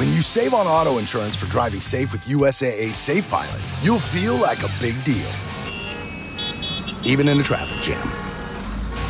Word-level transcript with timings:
When 0.00 0.08
you 0.08 0.22
save 0.22 0.54
on 0.54 0.66
auto 0.66 0.96
insurance 0.96 1.36
for 1.36 1.44
driving 1.50 1.82
safe 1.82 2.12
with 2.12 2.22
USAA 2.22 2.94
Safe 2.94 3.28
Pilot, 3.28 3.62
you'll 3.82 3.98
feel 3.98 4.34
like 4.34 4.62
a 4.62 4.70
big 4.80 4.94
deal, 5.04 5.30
even 7.04 7.28
in 7.28 7.38
a 7.38 7.42
traffic 7.42 7.82
jam. 7.82 8.08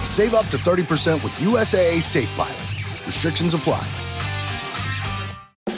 Save 0.02 0.34
up 0.34 0.48
to 0.48 0.56
30% 0.56 1.22
with 1.22 1.32
USAA 1.34 2.02
Safe 2.02 2.28
Pilot. 2.32 2.58
Restrictions 3.06 3.54
apply. 3.54 3.86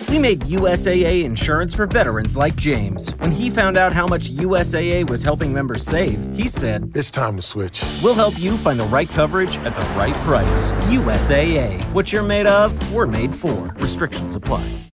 We 0.08 0.18
made 0.18 0.40
USAA 0.40 1.24
insurance 1.24 1.74
for 1.74 1.86
veterans 1.86 2.34
like 2.34 2.56
James. 2.56 3.10
When 3.16 3.32
he 3.32 3.50
found 3.50 3.76
out 3.76 3.92
how 3.92 4.06
much 4.06 4.30
USAA 4.30 5.10
was 5.10 5.22
helping 5.22 5.52
members 5.52 5.84
save, 5.84 6.26
he 6.34 6.48
said, 6.48 6.90
It's 6.94 7.10
time 7.10 7.36
to 7.36 7.42
switch. 7.42 7.84
We'll 8.02 8.14
help 8.14 8.38
you 8.38 8.56
find 8.56 8.80
the 8.80 8.84
right 8.84 9.10
coverage 9.10 9.58
at 9.58 9.76
the 9.76 9.84
right 9.94 10.14
price. 10.24 10.70
USAA. 10.88 11.84
What 11.92 12.14
you're 12.14 12.22
made 12.22 12.46
of, 12.46 12.94
we're 12.94 13.06
made 13.06 13.34
for. 13.34 13.74
Restrictions 13.74 14.34
apply. 14.36 14.91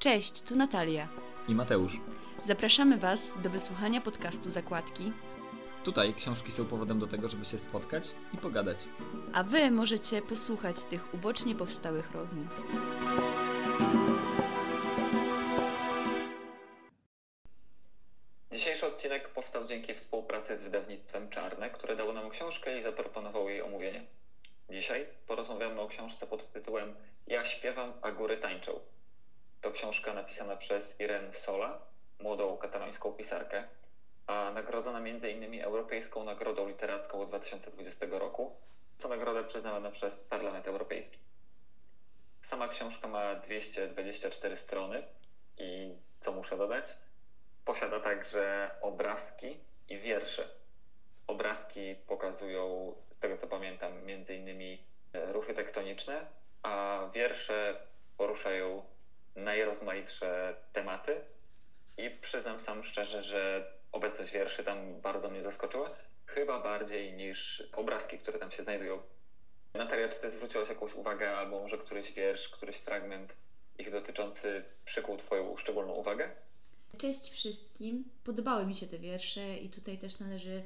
Cześć, 0.00 0.42
tu 0.42 0.56
Natalia. 0.56 1.08
i 1.48 1.54
Mateusz. 1.54 2.00
Zapraszamy 2.46 2.98
Was 2.98 3.32
do 3.42 3.50
wysłuchania 3.50 4.00
podcastu 4.00 4.50
Zakładki, 4.50 5.12
Tutaj 5.84 6.14
książki 6.14 6.52
są 6.52 6.66
powodem 6.66 6.98
do 6.98 7.06
tego, 7.06 7.28
żeby 7.28 7.44
się 7.44 7.58
spotkać 7.58 8.14
i 8.34 8.36
pogadać. 8.36 8.78
a 9.32 9.42
Wy 9.44 9.70
możecie 9.70 10.22
posłuchać 10.22 10.84
tych 10.84 11.14
ubocznie 11.14 11.54
powstałych 11.54 12.10
rozmów. 12.12 12.46
Dzisiejszy 18.52 18.86
odcinek 18.86 19.28
powstał 19.28 19.64
dzięki 19.66 19.94
współpracy 19.94 20.56
z 20.56 20.62
wydawnictwem 20.62 21.28
Czarne, 21.30 21.70
które 21.70 21.96
dało 21.96 22.12
nam 22.12 22.30
książkę 22.30 22.78
i 22.78 22.82
zaproponowało 22.82 23.50
jej 23.50 23.62
omówienie. 23.62 24.02
Dzisiaj 24.70 25.06
porozmawiamy 25.26 25.80
o 25.80 25.88
książce 25.88 26.26
pod 26.26 26.48
tytułem 26.52 26.94
Ja 27.26 27.44
śpiewam, 27.44 27.92
a 28.02 28.10
góry 28.10 28.36
tańczą. 28.36 28.80
To 29.60 29.70
książka 29.70 30.14
napisana 30.14 30.56
przez 30.56 31.00
Irene 31.00 31.34
Sola, 31.34 31.80
młodą 32.18 32.56
katalońską 32.56 33.12
pisarkę, 33.12 33.64
a 34.26 34.50
nagrodzona 34.54 34.98
m.in. 34.98 35.62
Europejską 35.62 36.24
Nagrodą 36.24 36.68
Literacką 36.68 37.26
2020 37.26 38.06
roku, 38.10 38.56
co 38.98 39.08
nagrodę 39.08 39.44
przyznawana 39.44 39.90
przez 39.90 40.24
Parlament 40.24 40.68
Europejski. 40.68 41.18
Sama 42.42 42.68
książka 42.68 43.08
ma 43.08 43.34
224 43.34 44.58
strony 44.58 45.02
i 45.58 45.94
co 46.20 46.32
muszę 46.32 46.56
dodać? 46.56 46.96
Posiada 47.64 48.00
także 48.00 48.70
obrazki 48.80 49.60
i 49.88 49.98
wiersze. 49.98 50.48
Obrazki 51.26 51.94
pokazują, 52.06 52.94
z 53.10 53.18
tego 53.18 53.36
co 53.36 53.46
pamiętam, 53.46 53.92
e, 55.12 55.32
ruchy 55.32 55.54
tektoniczne, 55.54 56.26
a 56.62 57.00
wiersze 57.14 57.86
poruszają 58.16 58.89
najrozmaitsze 59.36 60.56
tematy. 60.72 61.20
I 61.98 62.10
przyznam 62.10 62.60
sam 62.60 62.84
szczerze, 62.84 63.22
że 63.22 63.72
obecność 63.92 64.32
wierszy 64.32 64.64
tam 64.64 65.00
bardzo 65.00 65.30
mnie 65.30 65.42
zaskoczyła. 65.42 65.90
Chyba 66.26 66.60
bardziej 66.60 67.12
niż 67.12 67.62
obrazki, 67.72 68.18
które 68.18 68.38
tam 68.38 68.50
się 68.50 68.62
znajdują. 68.62 69.02
Natalia, 69.74 70.08
czy 70.08 70.20
ty 70.20 70.30
zwróciłaś 70.30 70.68
jakąś 70.68 70.94
uwagę, 70.94 71.36
albo 71.36 71.60
może 71.60 71.78
któryś 71.78 72.12
wiersz, 72.12 72.48
któryś 72.48 72.76
fragment 72.76 73.36
ich 73.78 73.90
dotyczący 73.90 74.64
przykuł 74.84 75.16
Twoją 75.16 75.56
szczególną 75.56 75.92
uwagę? 75.92 76.30
Cześć 76.98 77.30
wszystkim. 77.30 78.04
Podobały 78.24 78.66
mi 78.66 78.74
się 78.74 78.86
te 78.86 78.98
wiersze 78.98 79.56
i 79.56 79.68
tutaj 79.68 79.98
też 79.98 80.18
należy 80.18 80.62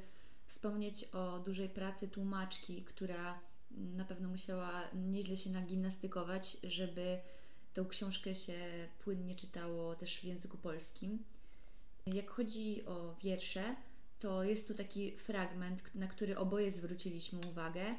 wspomnieć 0.47 1.05
o 1.13 1.39
dużej 1.39 1.69
pracy 1.69 2.07
tłumaczki, 2.07 2.83
która 2.83 3.39
na 3.71 4.05
pewno 4.05 4.29
musiała 4.29 4.89
nieźle 4.93 5.37
się 5.37 5.49
nagimnastykować, 5.49 6.57
żeby 6.63 7.19
tą 7.75 7.87
książkę 7.87 8.35
się 8.35 8.87
płynnie 8.99 9.35
czytało 9.35 9.95
też 9.95 10.19
w 10.19 10.23
języku 10.23 10.57
polskim. 10.57 11.23
Jak 12.05 12.29
chodzi 12.29 12.85
o 12.85 13.15
wiersze, 13.23 13.75
to 14.19 14.43
jest 14.43 14.67
tu 14.67 14.73
taki 14.73 15.17
fragment, 15.17 15.95
na 15.95 16.07
który 16.07 16.37
oboje 16.37 16.71
zwróciliśmy 16.71 17.39
uwagę. 17.51 17.95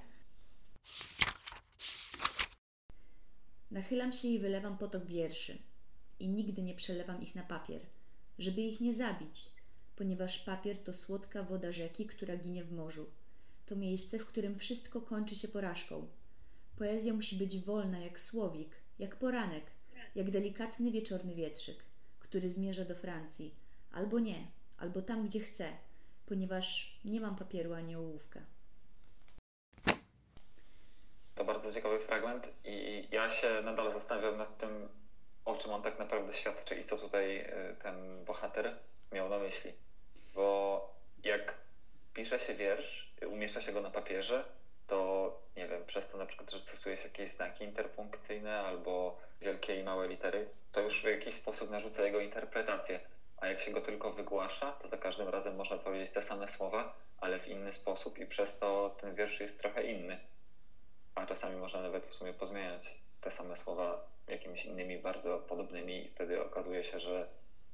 Nachylam 3.71 4.13
się 4.13 4.29
i 4.29 4.39
wylewam 4.39 4.79
potok 4.79 5.07
wierszy 5.07 5.59
i 6.21 6.29
nigdy 6.29 6.63
nie 6.63 6.75
przelewam 6.75 7.23
ich 7.23 7.35
na 7.35 7.43
papier, 7.43 7.81
żeby 8.39 8.61
ich 8.61 8.81
nie 8.81 8.95
zabić, 8.95 9.47
ponieważ 9.97 10.39
papier 10.39 10.79
to 10.79 10.95
słodka 10.95 11.43
woda 11.43 11.73
rzeki, 11.73 12.07
która 12.07 12.37
ginie 12.37 12.65
w 12.65 12.73
morzu. 12.73 13.07
To 13.67 13.77
miejsce, 13.77 14.19
w 14.19 14.27
którym 14.27 14.59
wszystko 14.59 15.01
kończy 15.01 15.35
się 15.35 15.49
porażką. 15.49 16.07
Poezja 16.77 17.13
musi 17.13 17.37
być 17.37 17.61
wolna 17.61 17.99
jak 17.99 18.21
słowik, 18.21 18.86
jak 18.99 19.17
poranek, 19.17 19.65
jak 20.15 20.31
delikatny 20.31 20.91
wieczorny 20.91 21.35
wietrzyk, 21.35 21.85
który 22.21 22.51
zmierza 22.51 22.85
do 22.85 22.95
Francji, 22.95 23.55
albo 23.93 24.19
nie, 24.19 24.47
albo 24.79 25.03
tam, 25.03 25.25
gdzie 25.25 25.41
chce, 25.41 25.73
ponieważ 26.27 26.99
nie 27.05 27.21
mam 27.21 27.37
papieru 27.37 27.73
ani 27.73 27.97
ołówka. 27.97 28.41
To 31.35 31.45
bardzo 31.45 31.73
ciekawy 31.73 31.99
fragment 31.99 32.49
i 32.65 33.09
ja 33.11 33.31
się 33.31 33.61
nadal 33.65 33.93
zastanawiam 33.93 34.39
nad 34.39 34.59
tym, 34.59 34.89
o 35.45 35.57
czym 35.57 35.71
on 35.71 35.83
tak 35.83 35.99
naprawdę 35.99 36.33
świadczy 36.35 36.75
i 36.75 36.85
co 36.85 36.97
tutaj 36.97 37.41
y, 37.41 37.77
ten 37.83 38.25
bohater 38.25 38.79
miał 39.13 39.29
na 39.29 39.39
myśli. 39.39 39.73
Bo 40.35 40.95
jak 41.25 41.55
pisze 42.15 42.39
się 42.39 42.55
wiersz, 42.55 43.13
umieszcza 43.29 43.61
się 43.61 43.73
go 43.73 43.81
na 43.81 43.91
papierze, 43.91 44.45
to 44.87 45.33
nie 45.57 45.69
wiem, 45.69 45.85
przez 45.87 46.09
to 46.09 46.19
na 46.19 46.27
przykład, 46.27 46.51
że 46.51 46.61
stosuje 46.61 46.97
się 46.97 47.03
jakieś 47.03 47.31
znaki 47.31 47.65
interpunkcyjne 47.65 48.61
albo 48.61 49.19
wielkie 49.41 49.81
i 49.81 49.85
małe 49.85 50.09
litery, 50.09 50.49
to 50.73 50.81
już 50.81 51.03
w 51.03 51.05
jakiś 51.05 51.35
sposób 51.35 51.71
narzuca 51.71 52.03
jego 52.03 52.21
interpretację. 52.21 53.01
A 53.37 53.47
jak 53.47 53.61
się 53.61 53.71
go 53.71 53.81
tylko 53.81 54.13
wygłasza, 54.13 54.73
to 54.73 54.89
za 54.89 54.97
każdym 54.97 55.29
razem 55.29 55.57
można 55.57 55.79
powiedzieć 55.79 56.11
te 56.11 56.23
same 56.23 56.49
słowa, 56.49 56.97
ale 57.19 57.39
w 57.39 57.49
inny 57.49 57.73
sposób 57.73 58.19
i 58.19 58.27
przez 58.27 58.59
to 58.59 58.97
ten 59.01 59.15
wiersz 59.15 59.41
jest 59.41 59.61
trochę 59.61 59.83
inny 59.83 60.19
a 61.17 61.27
czasami 61.27 61.57
można 61.57 61.83
nawet 61.83 62.07
w 62.07 62.15
sumie 62.15 62.33
pozmieniać 62.33 63.01
te 63.21 63.31
same 63.31 63.57
słowa 63.57 64.09
jakimiś 64.29 64.65
innymi 64.65 64.99
bardzo 64.99 65.39
podobnymi 65.39 66.07
i 66.07 66.09
wtedy 66.09 66.43
okazuje 66.45 66.85
się, 66.85 67.01
że 67.01 67.29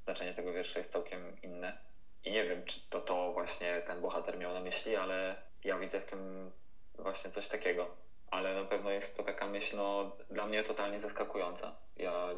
znaczenie 0.04 0.34
tego 0.34 0.52
wiersza 0.52 0.78
jest 0.78 0.92
całkiem 0.92 1.36
inne. 1.42 1.78
I 2.24 2.30
nie 2.30 2.44
wiem, 2.44 2.64
czy 2.64 2.80
to 2.90 3.00
to 3.00 3.32
właśnie 3.32 3.82
ten 3.86 4.00
bohater 4.00 4.38
miał 4.38 4.52
na 4.52 4.60
myśli, 4.60 4.96
ale 4.96 5.34
ja 5.64 5.78
widzę 5.78 6.00
w 6.00 6.06
tym 6.06 6.50
właśnie 6.98 7.30
coś 7.30 7.48
takiego. 7.48 7.97
Ale 8.30 8.54
na 8.54 8.64
pewno 8.64 8.91
jest 8.91 9.16
to 9.16 9.22
taka 9.22 9.47
myśl, 9.47 9.76
no, 9.76 10.16
dla 10.30 10.47
mnie 10.47 10.64
totalnie 10.64 11.00
zaskakująca. 11.00 11.76
Ja 11.97 12.28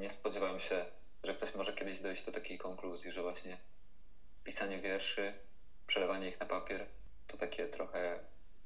nie 0.00 0.10
spodziewałem 0.10 0.60
się, 0.60 0.84
że 1.24 1.34
ktoś 1.34 1.54
może 1.54 1.72
kiedyś 1.72 2.00
dojść 2.00 2.24
do 2.24 2.32
takiej 2.32 2.58
konkluzji, 2.58 3.12
że 3.12 3.22
właśnie 3.22 3.58
pisanie 4.44 4.78
wierszy, 4.78 5.34
przelewanie 5.86 6.28
ich 6.28 6.40
na 6.40 6.46
papier, 6.46 6.86
to 7.26 7.36
takie 7.36 7.68
trochę 7.68 8.18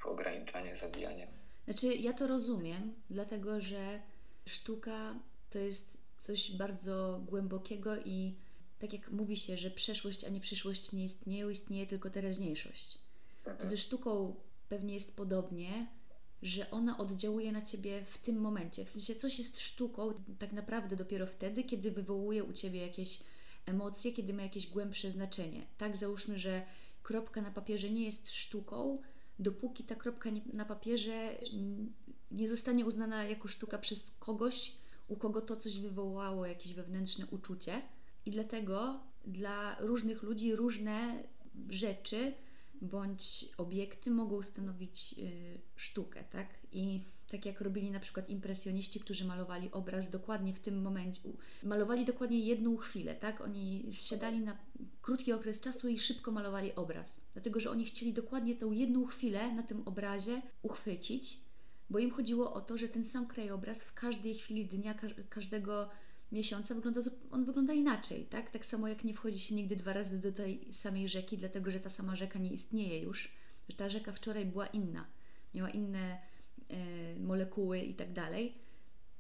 ograniczanie, 0.04 0.76
zabijanie. 0.76 1.28
Znaczy, 1.64 1.86
ja 1.86 2.12
to 2.12 2.26
rozumiem, 2.26 2.94
dlatego 3.10 3.60
że 3.60 4.00
sztuka 4.46 5.14
to 5.50 5.58
jest 5.58 5.96
coś 6.18 6.50
bardzo 6.50 7.20
głębokiego 7.24 7.96
i 7.96 8.34
tak 8.78 8.92
jak 8.92 9.10
mówi 9.10 9.36
się, 9.36 9.56
że 9.56 9.70
przeszłość, 9.70 10.24
a 10.24 10.28
nie 10.28 10.40
przyszłość 10.40 10.92
nie 10.92 11.04
istnieją, 11.04 11.48
istnieje 11.48 11.86
tylko 11.86 12.10
teraźniejszość. 12.10 12.98
To 13.58 13.66
ze 13.66 13.78
sztuką 13.78 14.34
pewnie 14.68 14.94
jest 14.94 15.16
podobnie, 15.16 15.86
że 16.42 16.70
ona 16.70 16.98
oddziałuje 16.98 17.52
na 17.52 17.62
ciebie 17.62 18.04
w 18.04 18.18
tym 18.18 18.40
momencie. 18.40 18.84
W 18.84 18.90
sensie 18.90 19.14
coś 19.14 19.38
jest 19.38 19.60
sztuką 19.60 20.14
tak 20.38 20.52
naprawdę 20.52 20.96
dopiero 20.96 21.26
wtedy, 21.26 21.64
kiedy 21.64 21.90
wywołuje 21.90 22.44
u 22.44 22.52
ciebie 22.52 22.80
jakieś 22.80 23.20
emocje, 23.66 24.12
kiedy 24.12 24.34
ma 24.34 24.42
jakieś 24.42 24.66
głębsze 24.66 25.10
znaczenie. 25.10 25.66
Tak, 25.78 25.96
załóżmy, 25.96 26.38
że 26.38 26.62
kropka 27.02 27.42
na 27.42 27.50
papierze 27.50 27.90
nie 27.90 28.04
jest 28.04 28.30
sztuką, 28.30 28.98
dopóki 29.38 29.84
ta 29.84 29.94
kropka 29.94 30.30
nie, 30.30 30.40
na 30.52 30.64
papierze 30.64 31.36
nie 32.30 32.48
zostanie 32.48 32.86
uznana 32.86 33.24
jako 33.24 33.48
sztuka 33.48 33.78
przez 33.78 34.14
kogoś, 34.18 34.72
u 35.08 35.16
kogo 35.16 35.40
to 35.40 35.56
coś 35.56 35.78
wywołało 35.78 36.46
jakieś 36.46 36.74
wewnętrzne 36.74 37.26
uczucie. 37.26 37.82
I 38.26 38.30
dlatego 38.30 39.00
dla 39.24 39.76
różnych 39.80 40.22
ludzi 40.22 40.56
różne 40.56 41.22
rzeczy 41.68 42.34
bądź 42.80 43.44
obiekty 43.56 44.10
mogą 44.10 44.42
stanowić 44.42 45.14
y, 45.18 45.60
sztukę, 45.76 46.24
tak? 46.30 46.46
I 46.72 47.00
tak 47.30 47.46
jak 47.46 47.60
robili 47.60 47.90
na 47.90 48.00
przykład 48.00 48.30
impresjoniści, 48.30 49.00
którzy 49.00 49.24
malowali 49.24 49.72
obraz 49.72 50.10
dokładnie 50.10 50.54
w 50.54 50.60
tym 50.60 50.82
momencie, 50.82 51.20
malowali 51.62 52.04
dokładnie 52.04 52.40
jedną 52.40 52.76
chwilę, 52.76 53.14
tak? 53.14 53.40
Oni 53.40 53.88
zsiadali 53.92 54.40
na 54.40 54.56
krótki 55.02 55.32
okres 55.32 55.60
czasu 55.60 55.88
i 55.88 55.98
szybko 55.98 56.30
malowali 56.32 56.74
obraz, 56.74 57.20
dlatego 57.32 57.60
że 57.60 57.70
oni 57.70 57.84
chcieli 57.84 58.12
dokładnie 58.12 58.54
tę 58.54 58.66
jedną 58.72 59.06
chwilę 59.06 59.52
na 59.54 59.62
tym 59.62 59.82
obrazie 59.84 60.42
uchwycić, 60.62 61.40
bo 61.90 61.98
im 61.98 62.10
chodziło 62.10 62.52
o 62.52 62.60
to, 62.60 62.76
że 62.76 62.88
ten 62.88 63.04
sam 63.04 63.26
krajobraz 63.26 63.82
w 63.84 63.94
każdej 63.94 64.34
chwili 64.34 64.66
dnia, 64.66 64.94
każ- 64.94 65.14
każdego 65.28 65.88
miesiąca 66.32 66.74
wygląda, 66.74 67.00
on 67.30 67.44
wygląda 67.44 67.72
inaczej, 67.72 68.26
tak? 68.26 68.50
Tak 68.50 68.66
samo 68.66 68.88
jak 68.88 69.04
nie 69.04 69.14
wchodzi 69.14 69.38
się 69.38 69.54
nigdy 69.54 69.76
dwa 69.76 69.92
razy 69.92 70.18
do 70.18 70.32
tej 70.32 70.74
samej 70.74 71.08
rzeki, 71.08 71.38
dlatego 71.38 71.70
że 71.70 71.80
ta 71.80 71.88
sama 71.88 72.16
rzeka 72.16 72.38
nie 72.38 72.52
istnieje 72.52 73.00
już, 73.00 73.32
że 73.68 73.76
ta 73.76 73.88
rzeka 73.88 74.12
wczoraj 74.12 74.46
była 74.46 74.66
inna. 74.66 75.06
miała 75.54 75.70
inne 75.70 76.18
e, 76.68 77.16
molekuły 77.20 77.78
i 77.80 77.94
tak 77.94 78.12
dalej. 78.12 78.54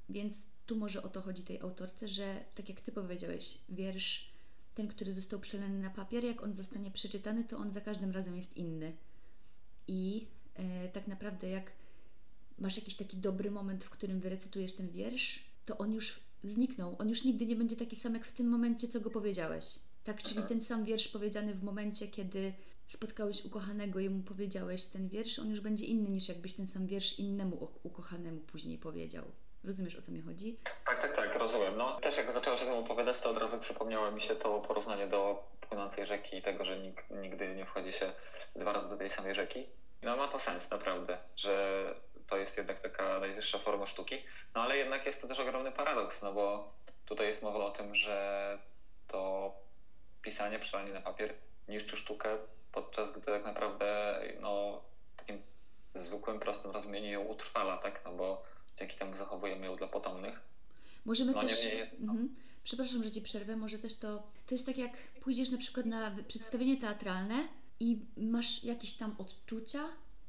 Więc 0.08 0.46
tu 0.66 0.76
może 0.76 1.02
o 1.02 1.08
to 1.08 1.20
chodzi 1.20 1.42
tej 1.42 1.60
autorce, 1.60 2.08
że 2.08 2.44
tak 2.54 2.68
jak 2.68 2.80
Ty 2.80 2.92
powiedziałeś, 2.92 3.58
wiersz, 3.68 4.30
ten, 4.74 4.88
który 4.88 5.12
został 5.12 5.40
przelany 5.40 5.78
na 5.78 5.90
papier, 5.90 6.24
jak 6.24 6.42
on 6.42 6.54
zostanie 6.54 6.90
przeczytany, 6.90 7.44
to 7.44 7.58
on 7.58 7.70
za 7.70 7.80
każdym 7.80 8.10
razem 8.10 8.36
jest 8.36 8.56
inny. 8.56 8.96
I 9.88 10.26
e, 10.54 10.88
tak 10.88 11.06
naprawdę 11.06 11.48
jak 11.48 11.72
masz 12.58 12.76
jakiś 12.76 12.94
taki 12.94 13.16
dobry 13.16 13.50
moment, 13.50 13.84
w 13.84 13.90
którym 13.90 14.20
wyrecytujesz 14.20 14.72
ten 14.72 14.90
wiersz, 14.90 15.44
to 15.64 15.78
on 15.78 15.92
już 15.92 16.20
zniknął. 16.42 16.96
On 16.98 17.08
już 17.08 17.24
nigdy 17.24 17.46
nie 17.46 17.56
będzie 17.56 17.76
taki 17.76 17.96
sam 17.96 18.14
jak 18.14 18.26
w 18.26 18.32
tym 18.32 18.48
momencie, 18.48 18.88
co 18.88 19.00
go 19.00 19.10
powiedziałeś. 19.10 19.64
Tak, 20.04 20.22
czyli 20.22 20.42
ten 20.42 20.60
sam 20.60 20.84
wiersz 20.84 21.08
powiedziany 21.08 21.54
w 21.54 21.62
momencie, 21.62 22.08
kiedy 22.08 22.52
spotkałeś 22.86 23.44
ukochanego 23.44 24.00
i 24.00 24.10
mu 24.10 24.22
powiedziałeś 24.22 24.84
ten 24.84 25.08
wiersz, 25.08 25.38
on 25.38 25.50
już 25.50 25.60
będzie 25.60 25.84
inny 25.84 26.10
niż 26.10 26.28
jakbyś 26.28 26.54
ten 26.54 26.66
sam 26.66 26.86
wiersz 26.86 27.18
innemu 27.18 27.68
ukochanemu 27.82 28.40
później 28.40 28.78
powiedział. 28.78 29.24
Rozumiesz 29.64 29.96
o 29.96 30.02
co 30.02 30.12
mi 30.12 30.22
chodzi? 30.22 30.58
Tak, 30.84 31.02
tak, 31.02 31.16
tak, 31.16 31.38
rozumiem. 31.38 31.76
No 31.76 32.00
też 32.00 32.16
jak 32.16 32.32
zaczęłaś 32.32 32.62
o 32.62 32.64
tym 32.64 32.74
opowiadać, 32.74 33.20
to 33.20 33.30
od 33.30 33.38
razu 33.38 33.58
przypomniało 33.58 34.10
mi 34.12 34.20
się 34.20 34.36
to 34.36 34.60
porównanie 34.60 35.06
do 35.06 35.48
płynącej 35.60 36.06
rzeki 36.06 36.36
i 36.36 36.42
tego, 36.42 36.64
że 36.64 36.78
nikt, 36.78 37.10
nigdy 37.10 37.56
nie 37.56 37.66
wchodzi 37.66 37.92
się 37.92 38.12
dwa 38.56 38.72
razy 38.72 38.88
do 38.88 38.96
tej 38.96 39.10
samej 39.10 39.34
rzeki. 39.34 39.66
No 40.02 40.16
ma 40.16 40.28
to 40.28 40.38
sens 40.38 40.70
naprawdę, 40.70 41.18
że 41.36 41.94
to 42.26 42.36
jest 42.36 42.56
jednak 42.56 42.80
taka 42.80 43.20
najwyższa 43.20 43.58
forma 43.58 43.86
sztuki, 43.86 44.16
no 44.54 44.62
ale 44.62 44.76
jednak 44.76 45.06
jest 45.06 45.20
to 45.20 45.28
też 45.28 45.38
ogromny 45.38 45.72
paradoks, 45.72 46.22
no 46.22 46.32
bo 46.32 46.72
tutaj 47.06 47.28
jest 47.28 47.42
mowa 47.42 47.64
o 47.64 47.70
tym, 47.70 47.94
że 47.94 48.58
to 49.08 49.52
pisanie, 50.22 50.58
przelanie 50.58 50.92
na 50.92 51.00
papier 51.00 51.34
niszczy 51.68 51.96
sztukę, 51.96 52.38
podczas 52.72 53.12
gdy 53.12 53.20
tak 53.20 53.44
naprawdę 53.44 54.20
no, 54.40 54.82
takim 55.16 55.42
zwykłym, 55.94 56.40
prostym 56.40 56.70
rozumieniu 56.70 57.10
ją 57.10 57.20
utrwala, 57.24 57.78
tak? 57.78 58.02
No 58.04 58.12
bo 58.12 58.42
dzięki 58.76 58.96
temu 58.96 59.16
zachowujemy 59.16 59.66
ją 59.66 59.76
dla 59.76 59.88
potomnych. 59.88 60.40
Możemy 61.04 61.32
no, 61.32 61.40
też. 61.40 61.64
Nie, 61.64 61.90
no. 61.98 62.12
mhm. 62.12 62.34
Przepraszam, 62.64 63.04
że 63.04 63.10
ci 63.10 63.22
przerwę. 63.22 63.56
Może 63.56 63.78
też 63.78 63.98
to. 63.98 64.22
To 64.46 64.54
jest 64.54 64.66
tak, 64.66 64.78
jak 64.78 64.92
pójdziesz 65.22 65.50
na 65.50 65.58
przykład 65.58 65.86
na 65.86 66.16
przedstawienie 66.28 66.76
teatralne 66.76 67.48
i 67.80 67.98
masz 68.16 68.64
jakieś 68.64 68.94
tam 68.94 69.16
odczucia, 69.18 69.84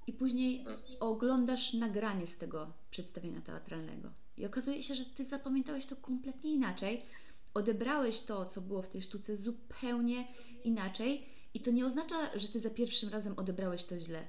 i 0.08 0.14
później 0.14 0.60
mhm. 0.60 0.80
oglądasz 1.00 1.74
nagranie 1.74 2.28
z 2.28 2.38
tego 2.38 2.74
przedstawienia 2.90 3.42
teatralnego. 3.42 4.10
I 4.38 4.46
okazuje 4.46 4.84
się, 4.84 4.96
że 4.96 5.06
ty 5.06 5.26
zapamiętałeś 5.26 5.86
to 5.86 5.96
kompletnie 5.96 6.54
inaczej. 6.54 7.06
Odebrałeś 7.54 8.20
to, 8.20 8.46
co 8.46 8.62
było 8.62 8.82
w 8.82 8.90
tej 8.90 9.02
sztuce, 9.02 9.38
zupełnie 9.38 10.28
inaczej. 10.64 11.26
I 11.54 11.60
to 11.62 11.72
nie 11.72 11.86
oznacza, 11.86 12.16
że 12.40 12.48
ty 12.48 12.60
za 12.60 12.70
pierwszym 12.70 13.10
razem 13.10 13.34
odebrałeś 13.38 13.84
to 13.84 14.00
źle. 14.00 14.28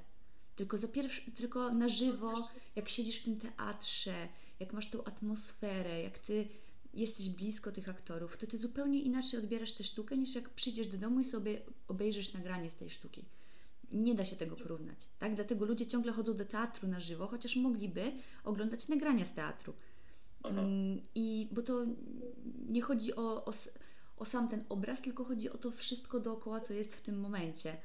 Tylko, 0.57 0.77
za 0.77 0.89
pierwszy, 0.89 1.31
tylko 1.31 1.75
na 1.75 1.89
żywo, 1.89 2.49
jak 2.77 2.89
siedzisz 2.89 3.17
w 3.17 3.25
tym 3.25 3.41
teatrze, 3.41 4.29
jak 4.61 4.73
masz 4.73 4.91
tą 4.91 5.05
atmosferę, 5.05 6.03
jak 6.03 6.19
ty 6.19 6.49
jesteś 6.95 7.29
blisko 7.29 7.73
tych 7.73 7.89
aktorów, 7.89 8.37
to 8.37 8.47
ty 8.47 8.59
zupełnie 8.59 9.01
inaczej 9.01 9.41
odbierasz 9.41 9.73
tę 9.73 9.85
sztukę, 9.85 10.17
niż 10.17 10.35
jak 10.35 10.51
przyjdziesz 10.51 10.89
do 10.89 10.99
domu 10.99 11.21
i 11.21 11.25
sobie 11.25 11.63
obejrzysz 11.89 12.33
nagranie 12.33 12.71
z 12.71 12.75
tej 12.75 12.91
sztuki. 12.91 13.25
Nie 13.93 14.15
da 14.15 14.25
się 14.25 14.37
tego 14.37 14.57
porównać, 14.57 15.09
tak? 15.19 15.35
Dlatego 15.35 15.65
ludzie 15.65 15.87
ciągle 15.87 16.13
chodzą 16.13 16.35
do 16.35 16.45
teatru 16.45 16.89
na 16.89 17.01
żywo, 17.01 17.27
chociaż 17.27 17.57
mogliby 17.57 18.13
oglądać 18.45 18.89
nagrania 18.89 19.25
z 19.25 19.35
teatru. 19.35 19.75
Mm, 20.45 21.03
I 21.15 21.49
bo 21.53 21.63
to 21.63 21.87
nie 22.69 22.83
chodzi 22.83 23.15
o, 23.15 23.45
o, 23.45 23.53
o 24.17 24.25
sam 24.25 24.49
ten 24.49 24.65
obraz, 24.69 25.03
tylko 25.03 25.25
chodzi 25.25 25.51
o 25.51 25.59
to 25.59 25.71
wszystko 25.71 26.21
dookoła, 26.21 26.61
co 26.61 26.73
jest 26.73 26.95
w 26.95 27.01
tym 27.01 27.21
momencie. 27.21 27.77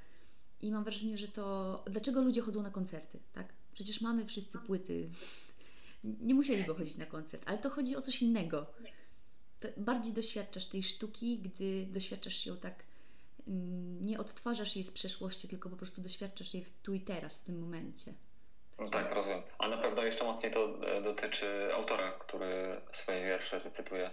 I 0.61 0.71
mam 0.71 0.83
wrażenie, 0.83 1.17
że 1.17 1.27
to. 1.27 1.83
Dlaczego 1.91 2.21
ludzie 2.21 2.41
chodzą 2.41 2.61
na 2.61 2.71
koncerty, 2.71 3.19
tak? 3.33 3.53
Przecież 3.73 4.01
mamy 4.01 4.25
wszyscy 4.25 4.57
płyty. 4.57 5.09
Nie 6.03 6.33
musieliby 6.33 6.75
chodzić 6.75 6.97
na 6.97 7.05
koncert, 7.05 7.43
ale 7.45 7.57
to 7.57 7.69
chodzi 7.69 7.95
o 7.95 8.01
coś 8.01 8.21
innego. 8.21 8.65
To 9.59 9.67
bardziej 9.77 10.13
doświadczasz 10.13 10.65
tej 10.65 10.83
sztuki, 10.83 11.39
gdy 11.39 11.87
doświadczasz 11.91 12.45
ją 12.45 12.57
tak. 12.57 12.83
Mm, 13.47 14.01
nie 14.01 14.19
odtwarzasz 14.19 14.75
jej 14.75 14.83
z 14.83 14.91
przeszłości, 14.91 15.47
tylko 15.47 15.69
po 15.69 15.77
prostu 15.77 16.01
doświadczasz 16.01 16.53
jej 16.53 16.65
tu 16.83 16.93
i 16.93 17.01
teraz, 17.01 17.37
w 17.37 17.43
tym 17.43 17.59
momencie. 17.59 18.13
No 18.79 18.89
tak, 18.89 19.13
rozumiem. 19.13 19.41
Ale 19.57 19.75
na 19.75 19.81
pewno 19.81 20.03
jeszcze 20.03 20.23
mocniej 20.23 20.51
to 20.51 20.87
e, 20.87 21.01
dotyczy 21.01 21.69
autora, 21.75 22.11
który 22.11 22.81
swoje 22.93 23.25
wiersze 23.25 23.59
recytuje, 23.59 24.11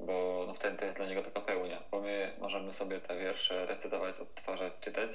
bo 0.00 0.44
no 0.46 0.54
wtedy 0.54 0.78
to 0.78 0.84
jest 0.84 0.96
dla 0.96 1.06
niego 1.06 1.22
taka 1.22 1.40
pełnia, 1.40 1.82
bo 1.90 2.00
my 2.00 2.36
możemy 2.40 2.74
sobie 2.74 3.00
te 3.00 3.18
wiersze 3.18 3.66
recytować, 3.66 4.20
odtwarzać, 4.20 4.72
czytać, 4.80 5.10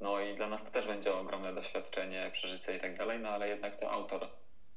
no 0.00 0.20
i 0.20 0.36
dla 0.36 0.48
nas 0.48 0.64
to 0.64 0.70
też 0.70 0.86
będzie 0.86 1.14
ogromne 1.14 1.54
doświadczenie, 1.54 2.30
przeżycie 2.32 2.76
i 2.76 2.80
tak 2.80 2.98
dalej, 2.98 3.18
no 3.20 3.28
ale 3.28 3.48
jednak 3.48 3.80
to 3.80 3.90
autor 3.90 4.28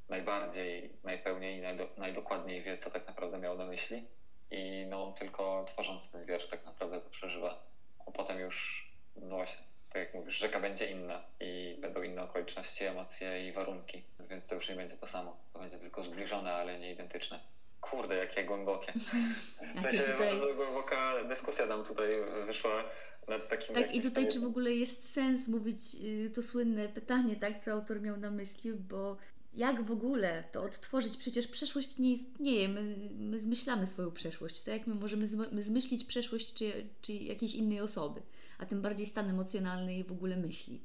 najbardziej, 0.09 0.93
najpełniej 1.03 1.57
i 1.57 1.61
najdo, 1.61 1.87
najdokładniej 1.97 2.61
wie, 2.61 2.77
co 2.77 2.91
tak 2.91 3.07
naprawdę 3.07 3.37
miał 3.37 3.57
na 3.57 3.65
myśli 3.65 4.07
i 4.51 4.85
no 4.89 5.13
tylko 5.19 5.65
tworząc 5.67 6.11
ten 6.11 6.25
wiersz 6.25 6.47
tak 6.47 6.65
naprawdę 6.65 7.01
to 7.01 7.09
przeżywa, 7.09 7.59
a 8.05 8.11
potem 8.11 8.39
już, 8.39 8.87
no 9.15 9.35
właśnie, 9.35 9.63
tak 9.89 10.01
jak 10.01 10.13
mówisz, 10.13 10.37
rzeka 10.37 10.59
będzie 10.59 10.91
inna 10.91 11.23
i 11.39 11.77
będą 11.81 12.01
inne 12.01 12.23
okoliczności, 12.23 12.83
emocje 12.83 13.47
i 13.47 13.51
warunki, 13.51 14.03
więc 14.29 14.47
to 14.47 14.55
już 14.55 14.69
nie 14.69 14.75
będzie 14.75 14.97
to 14.97 15.07
samo, 15.07 15.37
to 15.53 15.59
będzie 15.59 15.79
tylko 15.79 16.03
zbliżone, 16.03 16.53
ale 16.53 16.79
nie 16.79 16.91
identyczne. 16.91 17.39
Kurde, 17.81 18.15
jakie 18.15 18.43
głębokie. 18.43 18.93
W 19.75 19.81
sensie 19.81 19.99
tutaj... 19.99 20.17
bardzo 20.17 20.53
głęboka 20.53 21.23
dyskusja 21.23 21.65
nam 21.65 21.85
tutaj 21.85 22.09
wyszła 22.45 22.83
nad 23.27 23.49
takim... 23.49 23.75
Tak, 23.75 23.95
i 23.95 24.01
tutaj 24.01 24.27
czy 24.27 24.39
w 24.39 24.45
ogóle 24.45 24.71
jest 24.71 25.13
sens 25.13 25.47
mówić 25.47 25.81
y, 26.03 26.31
to 26.35 26.43
słynne 26.43 26.89
pytanie, 26.89 27.35
tak, 27.35 27.59
co 27.59 27.71
autor 27.71 28.01
miał 28.01 28.17
na 28.17 28.31
myśli, 28.31 28.73
bo 28.73 29.17
jak 29.53 29.83
w 29.83 29.91
ogóle 29.91 30.43
to 30.51 30.63
odtworzyć? 30.63 31.17
Przecież 31.17 31.47
przeszłość 31.47 31.97
nie 31.97 32.11
istnieje, 32.11 32.69
my, 32.69 32.95
my 33.11 33.39
zmyślamy 33.39 33.85
swoją 33.85 34.11
przeszłość, 34.11 34.61
tak 34.61 34.73
jak 34.73 34.87
my 34.87 34.95
możemy 34.95 35.27
zmyślić 35.61 36.03
przeszłość 36.03 36.53
czy, 36.53 36.85
czy 37.01 37.13
jakiejś 37.13 37.55
innej 37.55 37.81
osoby, 37.81 38.21
a 38.59 38.65
tym 38.65 38.81
bardziej 38.81 39.05
stan 39.05 39.29
emocjonalny 39.29 39.95
i 39.95 40.03
w 40.03 40.11
ogóle 40.11 40.37
myśli. 40.37 40.81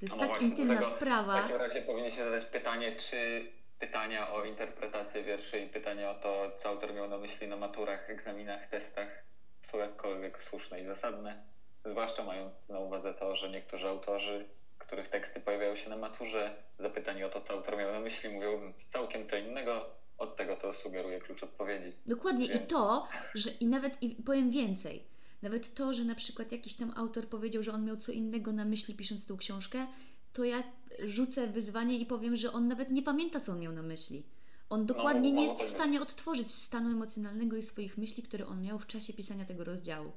To 0.00 0.06
jest 0.06 0.14
no 0.14 0.20
tak 0.20 0.28
właśnie, 0.28 0.46
intymna 0.46 0.74
tego, 0.74 0.86
sprawa. 0.86 1.38
W 1.38 1.42
takim 1.42 1.56
razie 1.56 1.82
powinniśmy 1.82 2.24
zadać 2.24 2.44
pytanie, 2.44 2.96
czy 2.96 3.46
pytania 3.78 4.32
o 4.32 4.44
interpretację 4.44 5.22
wierszy 5.22 5.58
i 5.58 5.68
pytania 5.68 6.10
o 6.10 6.14
to, 6.14 6.52
co 6.58 6.68
autor 6.68 6.94
miał 6.94 7.08
na 7.08 7.18
myśli 7.18 7.48
na 7.48 7.56
maturach, 7.56 8.10
egzaminach, 8.10 8.66
testach 8.66 9.24
są 9.62 9.78
jakkolwiek 9.78 10.44
słuszne 10.44 10.80
i 10.80 10.86
zasadne? 10.86 11.44
Zwłaszcza 11.84 12.24
mając 12.24 12.68
na 12.68 12.78
uwadze 12.78 13.14
to, 13.14 13.36
że 13.36 13.50
niektórzy 13.50 13.88
autorzy, 13.88 14.48
których 14.86 15.08
teksty 15.08 15.40
pojawiają 15.40 15.76
się 15.76 15.90
na 15.90 15.96
maturze, 15.96 16.56
zapytani 16.78 17.24
o 17.24 17.28
to, 17.28 17.40
co 17.40 17.52
autor 17.52 17.76
miał 17.76 17.92
na 17.92 18.00
myśli, 18.00 18.30
mówią 18.30 18.72
całkiem 18.88 19.28
co 19.28 19.36
innego 19.36 19.86
od 20.18 20.36
tego, 20.36 20.56
co 20.56 20.72
sugeruje 20.72 21.20
klucz 21.20 21.42
odpowiedzi. 21.42 21.92
Dokładnie 22.06 22.48
Więc... 22.48 22.62
i 22.62 22.66
to, 22.66 23.08
że 23.34 23.50
i 23.50 23.66
nawet 23.66 24.02
i 24.02 24.10
powiem 24.10 24.50
więcej. 24.50 25.04
Nawet 25.42 25.74
to, 25.74 25.92
że 25.92 26.04
na 26.04 26.14
przykład 26.14 26.52
jakiś 26.52 26.74
tam 26.74 26.92
autor 26.96 27.28
powiedział, 27.28 27.62
że 27.62 27.72
on 27.72 27.84
miał 27.84 27.96
co 27.96 28.12
innego 28.12 28.52
na 28.52 28.64
myśli 28.64 28.94
pisząc 28.94 29.26
tą 29.26 29.36
książkę, 29.36 29.86
to 30.32 30.44
ja 30.44 30.62
rzucę 31.04 31.46
wyzwanie 31.46 31.98
i 31.98 32.06
powiem, 32.06 32.36
że 32.36 32.52
on 32.52 32.68
nawet 32.68 32.90
nie 32.90 33.02
pamięta, 33.02 33.40
co 33.40 33.52
on 33.52 33.60
miał 33.60 33.72
na 33.72 33.82
myśli. 33.82 34.22
On 34.70 34.80
no, 34.80 34.86
dokładnie 34.86 35.30
no, 35.30 35.36
nie 35.36 35.42
jest 35.42 35.62
w 35.62 35.68
stanie 35.68 36.00
odtworzyć 36.00 36.52
stanu 36.52 36.90
emocjonalnego 36.90 37.56
i 37.56 37.62
swoich 37.62 37.98
myśli, 37.98 38.22
które 38.22 38.46
on 38.46 38.62
miał 38.62 38.78
w 38.78 38.86
czasie 38.86 39.12
pisania 39.12 39.44
tego 39.44 39.64
rozdziału 39.64 40.12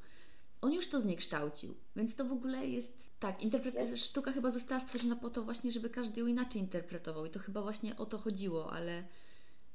on 0.62 0.74
już 0.74 0.88
to 0.88 1.00
zniekształcił, 1.00 1.76
więc 1.96 2.16
to 2.16 2.26
w 2.26 2.32
ogóle 2.32 2.68
jest 2.68 3.20
tak, 3.20 3.42
interpretacja, 3.42 3.98
sztuka 3.98 4.32
chyba 4.32 4.52
została 4.52 4.80
stworzona 4.80 5.16
po 5.16 5.30
to 5.30 5.44
właśnie, 5.44 5.72
żeby 5.72 5.90
każdy 5.90 6.20
ją 6.20 6.28
inaczej 6.28 6.62
interpretował 6.62 7.26
i 7.26 7.30
to 7.30 7.40
chyba 7.40 7.62
właśnie 7.62 7.98
o 7.98 8.06
to 8.06 8.18
chodziło, 8.18 8.74
ale 8.74 9.04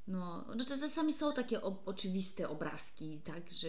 no, 0.07 0.45
no 0.57 0.65
czasami 0.65 1.13
są 1.13 1.33
takie 1.33 1.63
o, 1.63 1.83
oczywiste 1.87 2.49
obrazki, 2.49 3.21
tak, 3.25 3.51
że 3.51 3.69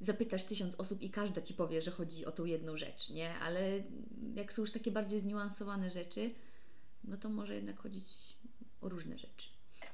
zapytasz 0.00 0.44
tysiąc 0.44 0.74
osób 0.74 1.02
i 1.02 1.10
każda 1.10 1.40
ci 1.40 1.54
powie, 1.54 1.82
że 1.82 1.90
chodzi 1.90 2.26
o 2.26 2.32
tą 2.32 2.44
jedną 2.44 2.76
rzecz, 2.76 3.10
nie? 3.10 3.34
Ale 3.34 3.82
jak 4.34 4.52
są 4.52 4.62
już 4.62 4.72
takie 4.72 4.90
bardziej 4.90 5.20
zniuansowane 5.20 5.90
rzeczy, 5.90 6.34
no 7.04 7.16
to 7.16 7.28
może 7.28 7.54
jednak 7.54 7.78
chodzić 7.78 8.36
o 8.80 8.88
różne 8.88 9.18
rzeczy. 9.18 9.51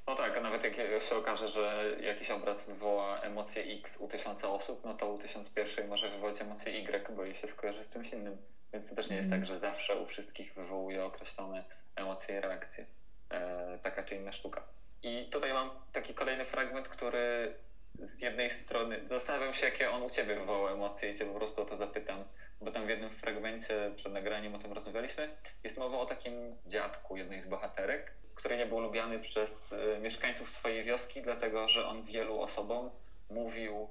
No 0.08 0.14
tak, 0.14 0.36
a 0.36 0.40
nawet 0.40 0.64
jak 0.64 1.02
się 1.02 1.16
okaże, 1.16 1.48
że 1.48 1.96
jakiś 2.00 2.30
obraz 2.30 2.66
wywoła 2.66 3.20
emocję 3.20 3.62
X 3.62 3.96
u 3.96 4.08
tysiąca 4.08 4.48
osób, 4.48 4.84
no 4.84 4.94
to 4.94 5.08
u 5.08 5.18
tysiąc 5.18 5.50
pierwszej 5.50 5.84
może 5.84 6.10
wywołać 6.10 6.40
emocję 6.40 6.72
Y, 6.72 7.12
bo 7.16 7.24
jej 7.24 7.34
się 7.34 7.48
skojarzy 7.48 7.84
z 7.84 7.88
czymś 7.88 8.12
innym. 8.12 8.38
Więc 8.72 8.88
to 8.88 8.94
też 8.94 9.10
nie 9.10 9.16
jest 9.16 9.30
tak, 9.30 9.46
że 9.46 9.58
zawsze 9.58 9.96
u 9.96 10.06
wszystkich 10.06 10.54
wywołuje 10.54 11.04
określone 11.04 11.64
emocje 11.96 12.36
i 12.36 12.40
reakcje. 12.40 12.86
E, 13.30 13.78
taka 13.82 14.02
czy 14.02 14.14
inna 14.14 14.32
sztuka. 14.32 14.62
I 15.02 15.28
tutaj 15.30 15.52
mam 15.52 15.70
taki 15.92 16.14
kolejny 16.14 16.44
fragment, 16.44 16.88
który 16.88 17.54
z 17.98 18.22
jednej 18.22 18.50
strony 18.50 19.00
zastanawiam 19.08 19.54
się, 19.54 19.66
jakie 19.66 19.90
on 19.90 20.02
u 20.02 20.10
Ciebie 20.10 20.34
wywołał 20.34 20.68
emocje 20.68 21.10
i 21.10 21.14
Cię 21.14 21.24
po 21.24 21.34
prostu 21.34 21.62
o 21.62 21.64
to 21.64 21.76
zapytam, 21.76 22.24
bo 22.60 22.72
tam 22.72 22.86
w 22.86 22.88
jednym 22.88 23.10
fragmencie 23.10 23.92
przed 23.96 24.12
nagraniem 24.12 24.54
o 24.54 24.58
tym 24.58 24.72
rozmawialiśmy. 24.72 25.36
Jest 25.64 25.78
mowa 25.78 25.98
o 25.98 26.06
takim 26.06 26.56
dziadku 26.66 27.16
jednej 27.16 27.40
z 27.40 27.46
bohaterek, 27.46 28.14
który 28.34 28.56
nie 28.56 28.66
był 28.66 28.80
lubiany 28.80 29.18
przez 29.18 29.72
y, 29.72 29.98
mieszkańców 30.00 30.50
swojej 30.50 30.84
wioski, 30.84 31.22
dlatego 31.22 31.68
że 31.68 31.86
on 31.86 32.04
wielu 32.04 32.40
osobom 32.40 32.90
mówił 33.30 33.88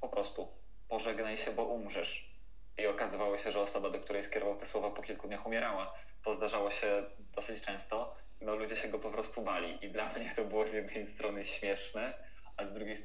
po 0.00 0.08
prostu 0.08 0.48
pożegnaj 0.88 1.36
się, 1.36 1.52
bo 1.52 1.64
umrzesz. 1.64 2.36
I 2.78 2.86
okazywało 2.86 3.38
się, 3.38 3.52
że 3.52 3.60
osoba, 3.60 3.90
do 3.90 4.00
której 4.00 4.24
skierował 4.24 4.56
te 4.56 4.66
słowa 4.66 4.90
po 4.90 5.02
kilku 5.02 5.28
dniach 5.28 5.46
umierała. 5.46 5.94
To 6.24 6.34
zdarzało 6.34 6.70
się 6.70 7.04
dosyć 7.36 7.62
często 7.62 8.16
no 8.40 8.56
ludzie 8.56 8.76
się 8.76 8.88
go 8.88 8.98
po 8.98 9.10
prostu 9.10 9.42
bali. 9.42 9.78
I 9.84 9.90
dla 9.90 10.12
mnie 10.12 10.32
to 10.36 10.44
było 10.44 10.66
z 10.66 10.72
jednej 10.72 11.06
strony 11.06 11.44
śmieszne, 11.44 12.14
a 12.56 12.66
z 12.66 12.72
drugiej 12.72 12.96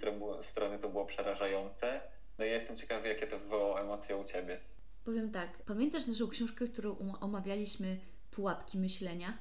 strony 0.42 0.80
to 0.80 0.90
było 0.90 1.06
przerażające. 1.06 2.02
No 2.38 2.46
i 2.46 2.50
jestem 2.50 2.78
ciekawy, 2.78 3.08
jakie 3.08 3.28
to 3.28 3.40
wywołało 3.40 3.82
emocje 3.82 4.18
u 4.18 4.24
Ciebie. 4.24 4.60
Powiem 5.04 5.32
tak, 5.32 5.64
pamiętasz 5.64 6.08
naszą 6.08 6.28
książkę, 6.28 6.68
którą 6.68 6.98
omawialiśmy, 6.98 8.00
Pułapki 8.32 8.78
myślenia? 8.78 9.38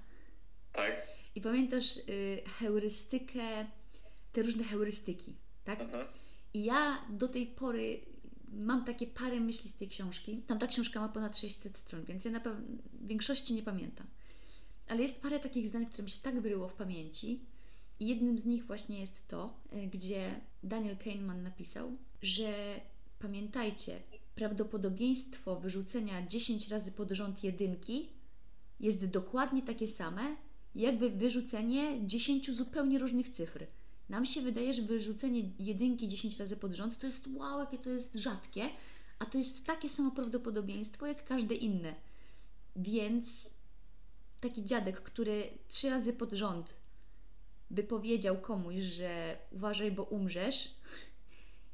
Tak. 0.72 1.06
I 1.34 1.40
pamiętasz 1.40 1.96
y, 1.96 2.42
heurystykę, 2.58 3.66
te 4.32 4.42
różne 4.42 4.64
heurystyki, 4.64 5.34
tak? 5.64 5.80
Mhm. 5.80 6.06
I 6.54 6.64
ja 6.64 7.04
do 7.10 7.28
tej 7.28 7.46
pory 7.46 8.00
mam 8.52 8.84
takie 8.84 9.06
parę 9.06 9.40
myśli 9.40 9.70
z 9.70 9.76
tej 9.76 9.88
książki. 9.88 10.42
Tam 10.46 10.58
ta 10.58 10.66
książka 10.66 11.00
ma 11.00 11.08
ponad 11.08 11.38
600 11.38 11.78
stron, 11.78 12.04
więc 12.04 12.24
ja 12.24 12.30
na 12.30 12.40
pewno 12.40 12.78
większości 13.02 13.54
nie 13.54 13.62
pamiętam. 13.62 14.06
Ale 14.88 15.02
jest 15.02 15.20
parę 15.20 15.40
takich 15.40 15.66
zdań, 15.66 15.86
które 15.86 16.02
mi 16.04 16.10
się 16.10 16.20
tak 16.22 16.40
wyryło 16.40 16.68
w 16.68 16.74
pamięci. 16.74 17.40
I 18.00 18.06
jednym 18.06 18.38
z 18.38 18.44
nich 18.44 18.66
właśnie 18.66 19.00
jest 19.00 19.28
to, 19.28 19.60
y, 19.72 19.86
gdzie 19.86 20.40
Daniel 20.62 20.96
Kahneman 20.96 21.42
napisał, 21.42 21.96
że 22.22 22.80
pamiętajcie, 23.18 24.00
prawdopodobieństwo 24.40 25.56
wyrzucenia 25.56 26.26
10 26.26 26.68
razy 26.68 26.92
pod 26.92 27.10
rząd 27.10 27.44
jedynki 27.44 28.08
jest 28.80 29.06
dokładnie 29.06 29.62
takie 29.62 29.88
same, 29.88 30.36
jakby 30.74 31.10
wyrzucenie 31.10 32.06
10 32.06 32.50
zupełnie 32.50 32.98
różnych 32.98 33.28
cyfr. 33.28 33.66
Nam 34.08 34.26
się 34.26 34.42
wydaje, 34.42 34.72
że 34.72 34.82
wyrzucenie 34.82 35.42
jedynki 35.58 36.08
10 36.08 36.38
razy 36.38 36.56
pod 36.56 36.72
rząd 36.72 36.98
to 36.98 37.06
jest 37.06 37.28
wow, 37.34 37.60
jakie 37.60 37.78
to 37.78 37.90
jest 37.90 38.14
rzadkie, 38.14 38.68
a 39.18 39.26
to 39.26 39.38
jest 39.38 39.66
takie 39.66 39.88
samo 39.88 40.10
prawdopodobieństwo 40.10 41.06
jak 41.06 41.24
każde 41.24 41.54
inne. 41.54 41.94
Więc 42.76 43.50
taki 44.40 44.64
dziadek, 44.64 45.00
który 45.00 45.50
trzy 45.68 45.90
razy 45.90 46.12
pod 46.12 46.32
rząd 46.32 46.74
by 47.70 47.82
powiedział 47.82 48.40
komuś, 48.40 48.76
że 48.76 49.38
uważaj, 49.52 49.92
bo 49.92 50.02
umrzesz, 50.02 50.74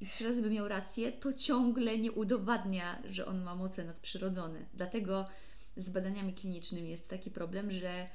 i 0.00 0.06
trzy 0.06 0.24
razy 0.24 0.42
by 0.42 0.50
miał 0.50 0.68
rację, 0.68 1.12
to 1.12 1.32
ciągle 1.32 1.98
nie 1.98 2.12
udowadnia, 2.12 3.02
że 3.10 3.26
on 3.26 3.42
ma 3.42 3.54
moce 3.54 3.84
nadprzyrodzone. 3.84 4.66
Dlatego 4.74 5.26
z 5.76 5.90
badaniami 5.90 6.34
klinicznymi 6.34 6.90
jest 6.90 7.10
taki 7.10 7.30
problem, 7.30 7.70
że 7.70 8.08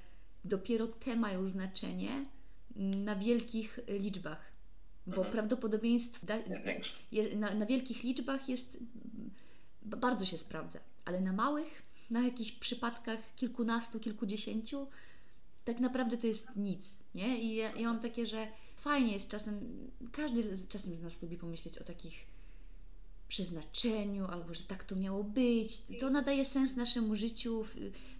dopiero 0.46 0.88
te 0.88 1.16
mają 1.16 1.48
znaczenie 1.48 2.26
na 2.76 3.16
wielkich 3.16 3.80
liczbach. 3.88 4.52
Bo 5.08 5.16
mhm. 5.16 5.32
prawdopodobieństwo 5.32 6.26
da, 6.26 6.36
na, 7.36 7.54
na 7.54 7.66
wielkich 7.66 8.04
liczbach 8.04 8.50
jest 8.50 8.78
bardzo 9.82 10.26
się 10.26 10.38
sprawdza, 10.38 10.80
ale 11.06 11.22
na 11.22 11.34
małych, 11.34 11.84
na 12.10 12.24
jakichś 12.24 12.52
przypadkach 12.52 13.20
kilkunastu, 13.36 14.00
kilkudziesięciu, 14.00 14.88
tak 15.64 15.80
naprawdę 15.80 16.18
to 16.18 16.28
jest 16.28 16.48
nic. 16.56 16.96
Nie? 17.16 17.42
I 17.42 17.56
ja, 17.56 17.72
ja 17.72 17.88
mam 17.88 18.00
takie, 18.00 18.26
że 18.26 18.48
fajnie 18.82 19.14
jest 19.14 19.30
czasem, 19.30 19.90
każdy 20.12 20.58
z, 20.58 20.68
czasem 20.68 20.96
z 20.96 21.02
nas 21.02 21.22
lubi 21.22 21.38
pomyśleć 21.38 21.78
o 21.78 21.84
takich 21.84 22.26
przeznaczeniu, 23.28 24.26
albo 24.26 24.54
że 24.54 24.64
tak 24.64 24.84
to 24.84 24.96
miało 24.96 25.24
być. 25.24 25.82
To 26.00 26.10
nadaje 26.10 26.46
sens 26.46 26.76
naszemu 26.76 27.16
życiu. 27.16 27.66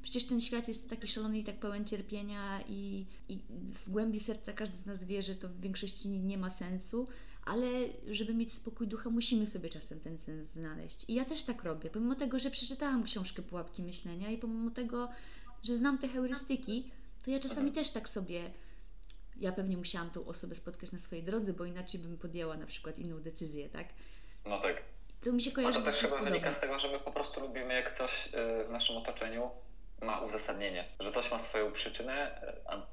Przecież 0.04 0.26
ten 0.26 0.42
świat 0.42 0.68
jest 0.68 0.90
taki 0.90 1.08
szalony 1.08 1.40
i 1.40 1.44
tak 1.44 1.60
pełen 1.60 1.86
cierpienia, 1.86 2.62
i, 2.70 3.06
i 3.30 3.40
w 3.50 3.90
głębi 3.90 4.20
serca 4.20 4.54
każdy 4.54 4.78
z 4.78 4.86
nas 4.86 5.04
wie, 5.04 5.22
że 5.22 5.36
to 5.36 5.50
w 5.50 5.60
większości 5.60 6.10
nie 6.10 6.38
ma 6.38 6.50
sensu, 6.50 7.08
ale 7.46 7.68
żeby 8.12 8.34
mieć 8.34 8.54
spokój 8.54 8.88
ducha, 8.88 9.10
musimy 9.10 9.48
sobie 9.48 9.70
czasem 9.70 10.00
ten 10.00 10.20
sens 10.20 10.48
znaleźć. 10.48 11.06
I 11.08 11.14
ja 11.14 11.26
też 11.26 11.44
tak 11.44 11.64
robię, 11.64 11.90
pomimo 11.90 12.16
tego, 12.16 12.40
że 12.40 12.52
przeczytałam 12.52 13.04
książkę 13.04 13.42
Pułapki 13.42 13.84
Myślenia 13.84 14.32
i 14.32 14.38
pomimo 14.38 14.70
tego, 14.72 15.10
że 15.64 15.76
znam 15.76 15.98
te 15.98 16.08
heurystyki, 16.08 16.92
to 17.26 17.32
ja 17.32 17.40
czasami 17.40 17.72
też 17.72 17.90
tak 17.90 18.10
sobie 18.10 18.52
ja 19.42 19.52
pewnie 19.52 19.78
musiałam 19.78 20.10
tą 20.10 20.26
osobę 20.26 20.56
spotkać 20.56 20.92
na 20.92 21.00
swojej 21.00 21.24
drodze, 21.24 21.54
bo 21.54 21.66
inaczej 21.66 22.00
bym 22.00 22.18
podjęła 22.18 22.58
na 22.58 22.66
przykład 22.66 23.00
inną 23.00 23.20
decyzję, 23.20 23.70
tak? 23.70 23.88
No 24.46 24.60
tak. 24.60 24.84
To 25.24 25.32
mi 25.32 25.42
się 25.42 25.52
kojarzy 25.52 25.80
A 25.80 25.82
to 25.82 25.92
też 25.92 26.00
chyba 26.00 26.18
wynika 26.18 26.54
z 26.54 26.60
tego, 26.60 26.80
że 26.80 26.92
my 26.92 27.00
po 27.00 27.12
prostu 27.12 27.42
lubimy, 27.42 27.74
jak 27.74 27.98
coś 27.98 28.28
y, 28.28 28.30
w 28.68 28.70
naszym 28.70 28.98
otoczeniu 28.98 29.52
ma 30.02 30.20
uzasadnienie, 30.20 30.86
że 31.00 31.12
coś 31.12 31.32
ma 31.32 31.40
swoją 31.40 31.72
przyczynę, 31.72 32.42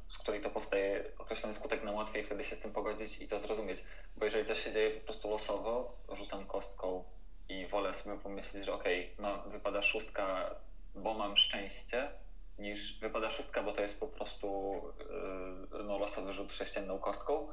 z 0.09 0.19
której 0.19 0.41
to 0.41 0.51
powstaje 0.51 1.05
określony 1.19 1.55
skutek, 1.55 1.85
nam 1.85 1.95
łatwiej 1.95 2.25
wtedy 2.25 2.45
się 2.45 2.57
z 2.57 2.61
tym 2.61 2.73
pogodzić 2.73 3.21
i 3.21 3.29
to 3.29 3.41
zrozumieć. 3.41 3.85
Bo 4.17 4.25
jeżeli 4.25 4.49
to 4.49 4.55
się 4.55 4.73
dzieje 4.73 4.91
po 4.91 5.07
prostu 5.07 5.31
losowo, 5.31 5.97
rzucam 6.13 6.47
kostką 6.47 7.05
i 7.49 7.67
wolę 7.67 7.95
sobie 7.95 8.19
pomyśleć, 8.19 8.65
że 8.65 8.75
okej, 8.75 9.15
okay, 9.19 9.51
wypada 9.51 9.83
szóstka, 9.83 10.55
bo 10.95 11.15
mam 11.15 11.37
szczęście, 11.37 12.11
niż 12.59 12.99
wypada 13.01 13.31
szóstka, 13.31 13.63
bo 13.63 13.73
to 13.73 13.83
jest 13.83 14.01
po 14.01 14.07
prostu 14.07 14.81
yy, 15.73 15.85
no, 15.85 15.99
losowy 15.99 16.33
rzut 16.33 16.53
sześcienną 16.53 16.99
kostką, 16.99 17.49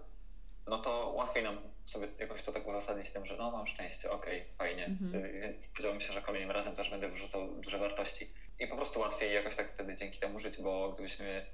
no 0.68 0.78
to 0.78 1.14
łatwiej 1.16 1.44
nam 1.44 1.58
sobie 1.86 2.08
jakoś 2.20 2.42
to 2.42 2.52
tak 2.52 2.68
uzasadnić 2.68 3.12
tym, 3.12 3.26
że 3.26 3.38
no 3.38 3.52
mam 3.52 3.68
szczęście, 3.68 4.12
okej, 4.12 4.42
okay, 4.42 4.54
fajnie, 4.58 4.86
mhm. 4.86 5.24
yy, 5.24 5.42
więc 5.42 5.64
spodziewam 5.64 6.02
się, 6.02 6.14
że 6.14 6.22
kolejnym 6.22 6.52
razem 6.52 6.76
też 6.76 6.90
będę 6.90 7.10
wyrzucał 7.10 7.48
duże 7.48 7.78
wartości. 7.78 8.30
I 8.60 8.68
po 8.68 8.76
prostu 8.76 9.00
łatwiej 9.00 9.34
jakoś 9.34 9.56
tak 9.56 9.74
wtedy 9.74 9.96
dzięki 9.96 10.20
temu 10.20 10.40
żyć, 10.40 10.62
bo 10.62 10.92
gdybyśmy 10.92 11.46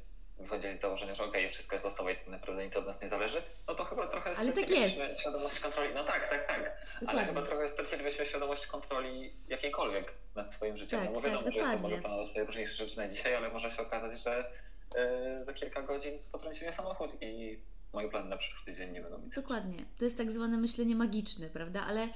wychodzili 0.42 0.78
z 0.78 0.82
założenia, 0.82 1.16
że 1.16 1.24
okej, 1.24 1.42
okay, 1.42 1.54
wszystko 1.54 1.76
jest 1.76 1.86
losowe 1.86 2.14
i 2.14 2.16
tak 2.16 2.28
naprawdę 2.28 2.66
nic 2.66 2.76
od 2.76 2.86
nas 2.86 3.02
nie 3.02 3.10
zależy, 3.10 3.42
no 3.68 3.76
to 3.76 3.86
chyba 3.86 4.08
trochę 4.08 4.34
Ale 4.38 4.54
tak 4.54 4.70
jest. 4.70 5.20
świadomość 5.20 5.60
kontroli. 5.60 5.90
No 5.94 6.04
tak, 6.04 6.30
tak, 6.30 6.48
tak. 6.48 6.60
Dokładnie. 6.60 7.10
Ale 7.10 7.26
chyba 7.26 7.42
trochę 7.42 7.70
stracilibyśmy 7.70 8.26
świadomość 8.26 8.68
kontroli 8.68 9.34
jakiejkolwiek 9.48 10.14
nad 10.36 10.52
swoim 10.52 10.78
życiem. 10.78 11.00
Tak, 11.00 11.10
no 11.10 11.16
bo 11.16 11.22
wiadomo, 11.22 11.44
tak, 11.44 11.54
że 11.54 11.60
jest 11.60 11.82
może 11.82 11.98
planować 11.98 12.28
sobie 12.28 12.46
różniejsze 12.46 12.76
rzeczy 12.76 12.98
na 12.98 13.08
dzisiaj, 13.08 13.36
ale 13.36 13.50
może 13.50 13.72
się 13.72 13.82
okazać, 13.82 14.22
że 14.22 14.52
yy, 14.96 15.46
za 15.46 15.54
kilka 15.54 15.82
godzin 15.82 16.20
potrąci 16.32 16.64
mnie 16.64 16.74
samochód 16.74 17.12
i 17.22 17.60
moje 17.94 18.10
plany 18.10 18.30
na 18.30 18.38
przyszły 18.38 18.66
tydzień 18.66 18.92
nie 18.92 19.02
będą 19.02 19.18
mi 19.18 19.30
Dokładnie. 19.30 19.78
To 19.98 20.06
jest 20.06 20.18
tak 20.18 20.32
zwane 20.32 20.58
myślenie 20.58 20.96
magiczne, 20.96 21.50
prawda? 21.50 21.84
Ale 21.88 22.10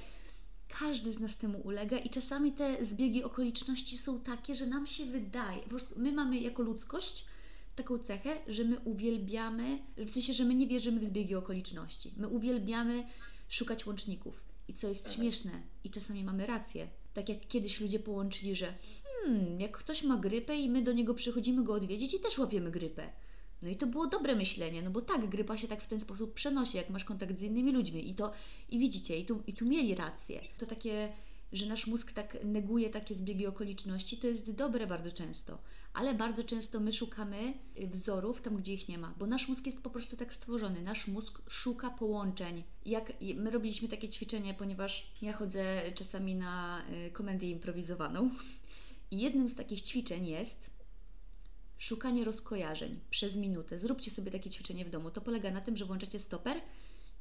każdy 0.80 1.12
z 1.12 1.20
nas 1.20 1.36
temu 1.36 1.58
ulega 1.58 1.98
i 1.98 2.10
czasami 2.10 2.52
te 2.52 2.84
zbiegi 2.84 3.24
okoliczności 3.24 3.98
są 3.98 4.20
takie, 4.20 4.54
że 4.54 4.66
nam 4.66 4.86
się 4.86 5.04
wydaje, 5.04 5.62
po 5.62 5.68
prostu 5.68 5.94
my 5.96 6.12
mamy 6.12 6.36
jako 6.36 6.62
ludzkość 6.62 7.26
taką 7.76 7.98
cechę, 7.98 8.36
że 8.48 8.64
my 8.64 8.80
uwielbiamy, 8.80 9.78
w 9.96 10.10
sensie, 10.10 10.32
że 10.32 10.44
my 10.44 10.54
nie 10.54 10.66
wierzymy 10.66 11.00
w 11.00 11.04
zbiegi 11.04 11.34
okoliczności. 11.34 12.12
My 12.16 12.28
uwielbiamy 12.28 13.04
szukać 13.48 13.86
łączników. 13.86 14.44
I 14.68 14.74
co 14.74 14.88
jest 14.88 15.06
mhm. 15.06 15.22
śmieszne, 15.22 15.62
i 15.84 15.90
czasami 15.90 16.24
mamy 16.24 16.46
rację. 16.46 16.88
Tak 17.14 17.28
jak 17.28 17.48
kiedyś 17.48 17.80
ludzie 17.80 17.98
połączyli, 17.98 18.54
że 18.54 18.74
hmm, 19.02 19.60
jak 19.60 19.78
ktoś 19.78 20.02
ma 20.02 20.16
grypę 20.16 20.56
i 20.56 20.70
my 20.70 20.82
do 20.82 20.92
niego 20.92 21.14
przychodzimy 21.14 21.64
go 21.64 21.74
odwiedzić 21.74 22.14
i 22.14 22.20
też 22.20 22.38
łapiemy 22.38 22.70
grypę. 22.70 23.12
No 23.62 23.68
i 23.68 23.76
to 23.76 23.86
było 23.86 24.06
dobre 24.06 24.36
myślenie, 24.36 24.82
no 24.82 24.90
bo 24.90 25.00
tak, 25.00 25.28
grypa 25.28 25.56
się 25.56 25.68
tak 25.68 25.82
w 25.82 25.86
ten 25.86 26.00
sposób 26.00 26.34
przenosi, 26.34 26.76
jak 26.76 26.90
masz 26.90 27.04
kontakt 27.04 27.38
z 27.38 27.42
innymi 27.42 27.72
ludźmi. 27.72 28.10
I 28.10 28.14
to, 28.14 28.32
i 28.70 28.78
widzicie, 28.78 29.18
i 29.18 29.24
tu, 29.24 29.42
i 29.46 29.52
tu 29.52 29.66
mieli 29.66 29.94
rację. 29.94 30.40
To 30.58 30.66
takie 30.66 31.12
że 31.52 31.66
nasz 31.66 31.86
mózg 31.86 32.12
tak 32.12 32.44
neguje 32.44 32.90
takie 32.90 33.14
zbiegi 33.14 33.46
okoliczności, 33.46 34.16
to 34.16 34.26
jest 34.26 34.50
dobre 34.50 34.86
bardzo 34.86 35.12
często, 35.12 35.58
ale 35.92 36.14
bardzo 36.14 36.44
często 36.44 36.80
my 36.80 36.92
szukamy 36.92 37.54
y, 37.80 37.86
wzorów 37.86 38.42
tam, 38.42 38.56
gdzie 38.56 38.74
ich 38.74 38.88
nie 38.88 38.98
ma, 38.98 39.14
bo 39.18 39.26
nasz 39.26 39.48
mózg 39.48 39.66
jest 39.66 39.80
po 39.80 39.90
prostu 39.90 40.16
tak 40.16 40.34
stworzony. 40.34 40.82
Nasz 40.82 41.08
mózg 41.08 41.42
szuka 41.48 41.90
połączeń. 41.90 42.62
Jak 42.86 43.12
my 43.34 43.50
robiliśmy 43.50 43.88
takie 43.88 44.08
ćwiczenie, 44.08 44.54
ponieważ 44.54 45.12
ja 45.22 45.32
chodzę 45.32 45.82
czasami 45.94 46.36
na 46.36 46.82
y, 47.06 47.10
komendię 47.10 47.50
improwizowaną 47.50 48.30
i 49.10 49.18
jednym 49.20 49.48
z 49.48 49.54
takich 49.54 49.82
ćwiczeń 49.82 50.26
jest 50.26 50.70
szukanie 51.78 52.24
rozkojarzeń 52.24 53.00
przez 53.10 53.36
minutę. 53.36 53.78
Zróbcie 53.78 54.10
sobie 54.10 54.30
takie 54.30 54.50
ćwiczenie 54.50 54.84
w 54.84 54.90
domu. 54.90 55.10
To 55.10 55.20
polega 55.20 55.50
na 55.50 55.60
tym, 55.60 55.76
że 55.76 55.84
włączacie 55.84 56.18
stoper 56.18 56.60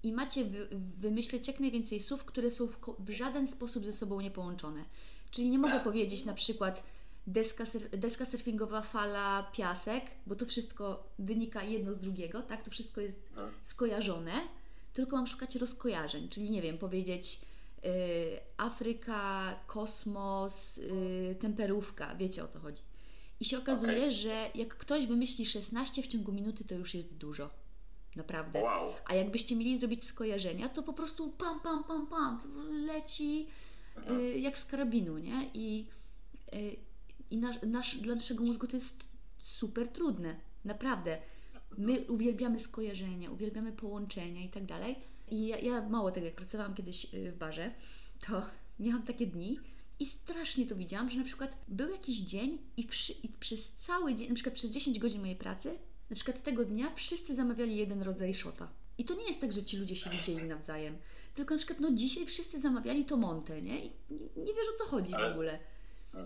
i 0.04 0.12
macie 0.12 0.46
wy, 0.46 0.68
wymyśleć 0.98 1.48
jak 1.48 1.60
najwięcej 1.60 2.00
słów, 2.00 2.26
które 2.26 2.52
są 2.52 2.68
w, 2.68 2.78
w, 3.00 3.10
żaden 3.10 3.48
sposób 3.48 3.86
ze 3.86 3.94
sobą 3.94 4.22
niepołączone. 4.22 4.86
Czyli 5.32 5.50
nie 5.50 5.60
mogę 5.60 5.80
powiedzieć 5.80 6.26
na 6.26 6.34
przykład 6.34 6.84
deska, 7.28 7.66
surf, 7.66 7.90
deska 7.92 8.26
surfingowa, 8.26 8.82
fala, 8.82 9.52
piasek, 9.54 10.04
bo 10.28 10.36
to 10.36 10.46
wszystko 10.46 11.10
wynika 11.20 11.64
jedno 11.64 11.94
z 11.94 12.00
drugiego, 12.00 12.42
tak? 12.42 12.64
To 12.64 12.72
wszystko 12.72 13.02
jest 13.02 13.30
skojarzone, 13.64 14.34
tylko 14.94 15.16
mam 15.16 15.28
szukać 15.28 15.56
rozkojarzeń, 15.56 16.30
czyli 16.30 16.50
nie 16.50 16.62
wiem, 16.62 16.78
powiedzieć 16.78 17.42
y, 17.86 17.90
Afryka, 18.58 19.56
kosmos, 19.68 20.78
y, 20.78 21.36
temperówka, 21.40 22.16
wiecie 22.16 22.44
o 22.44 22.48
co 22.48 22.60
chodzi. 22.60 22.82
I 23.40 23.46
się 23.46 23.58
okazuje, 23.58 23.98
okay. 23.98 24.12
że 24.12 24.50
jak 24.56 24.78
ktoś 24.78 25.08
wymyśli 25.08 25.46
16 25.46 26.04
w 26.04 26.08
ciągu 26.08 26.32
minuty, 26.32 26.64
to 26.64 26.76
już 26.76 26.94
jest 26.94 27.18
dużo. 27.18 27.50
Naprawdę. 28.16 28.64
Wow. 28.64 28.94
A 29.06 29.16
jakbyście 29.16 29.56
mieli 29.56 29.80
zrobić 29.80 30.04
skojarzenia, 30.04 30.70
to 30.70 30.84
po 30.84 30.94
prostu 30.94 31.30
pam, 31.32 31.60
pam, 31.60 31.84
pam, 31.84 32.08
pam, 32.08 32.40
leci 32.86 33.48
y, 34.10 34.40
jak 34.40 34.60
z 34.60 34.66
karabinu, 34.66 35.18
nie? 35.18 35.50
I, 35.54 35.88
y, 36.54 36.76
i 37.32 37.38
nasz, 37.38 37.56
nasz, 37.64 37.98
dla 37.98 38.16
naszego 38.16 38.44
mózgu 38.44 38.68
to 38.68 38.76
jest 38.76 39.10
super 39.38 39.88
trudne. 39.88 40.36
Naprawdę. 40.66 41.18
My 41.78 42.02
uwielbiamy 42.02 42.60
skojarzenia, 42.60 43.32
uwielbiamy 43.32 43.72
połączenia 43.72 44.42
i 44.42 44.50
tak 44.50 44.66
dalej. 44.66 44.96
I 45.32 45.48
ja, 45.48 45.58
ja 45.58 45.90
mało 45.90 46.12
tego, 46.12 46.26
jak 46.26 46.36
pracowałam 46.36 46.74
kiedyś 46.74 47.14
y, 47.14 47.32
w 47.32 47.38
barze, 47.38 47.72
to 48.28 48.42
miałam 48.80 49.04
takie 49.04 49.28
dni, 49.28 49.60
i 50.00 50.06
strasznie 50.06 50.66
to 50.66 50.76
widziałam, 50.76 51.10
że 51.10 51.18
na 51.20 51.24
przykład 51.24 51.58
był 51.68 51.90
jakiś 51.90 52.20
dzień 52.20 52.58
i, 52.78 52.84
przy, 52.84 53.14
i, 53.14 53.30
przez 53.30 53.72
cały 53.72 54.16
dzień, 54.16 54.30
na 54.30 54.36
przykład 54.36 54.56
przez 54.56 54.72
10 54.72 55.00
godzin 55.00 55.22
mojej 55.22 55.36
pracy, 55.36 55.78
na 56.10 56.16
przykład 56.16 56.42
tego 56.42 56.66
dnia 56.66 56.92
wszyscy 56.96 57.36
zamawiali 57.36 57.78
jeden 57.78 58.02
rodzaj 58.02 58.34
szota. 58.34 58.68
I 58.98 59.06
to 59.06 59.14
nie 59.16 59.24
jest 59.28 59.42
tak, 59.42 59.54
że 59.54 59.64
ci 59.64 59.78
ludzie 59.78 59.96
się 59.96 60.10
widzieli 60.10 60.44
nawzajem. 60.44 60.98
Tylko 61.36 61.54
na 61.54 61.58
przykład, 61.58 61.80
no 61.80 61.92
dzisiaj 61.94 62.26
wszyscy 62.26 62.60
zamawiali 62.60 63.06
to 63.06 63.18
Monte, 63.18 63.62
nie? 63.62 63.86
I 63.86 63.92
nie, 64.10 64.44
nie 64.44 64.54
wiesz 64.54 64.68
o 64.76 64.78
co 64.78 64.86
chodzi 64.86 65.14
Ale- 65.16 65.30
w 65.30 65.32
ogóle. 65.32 65.60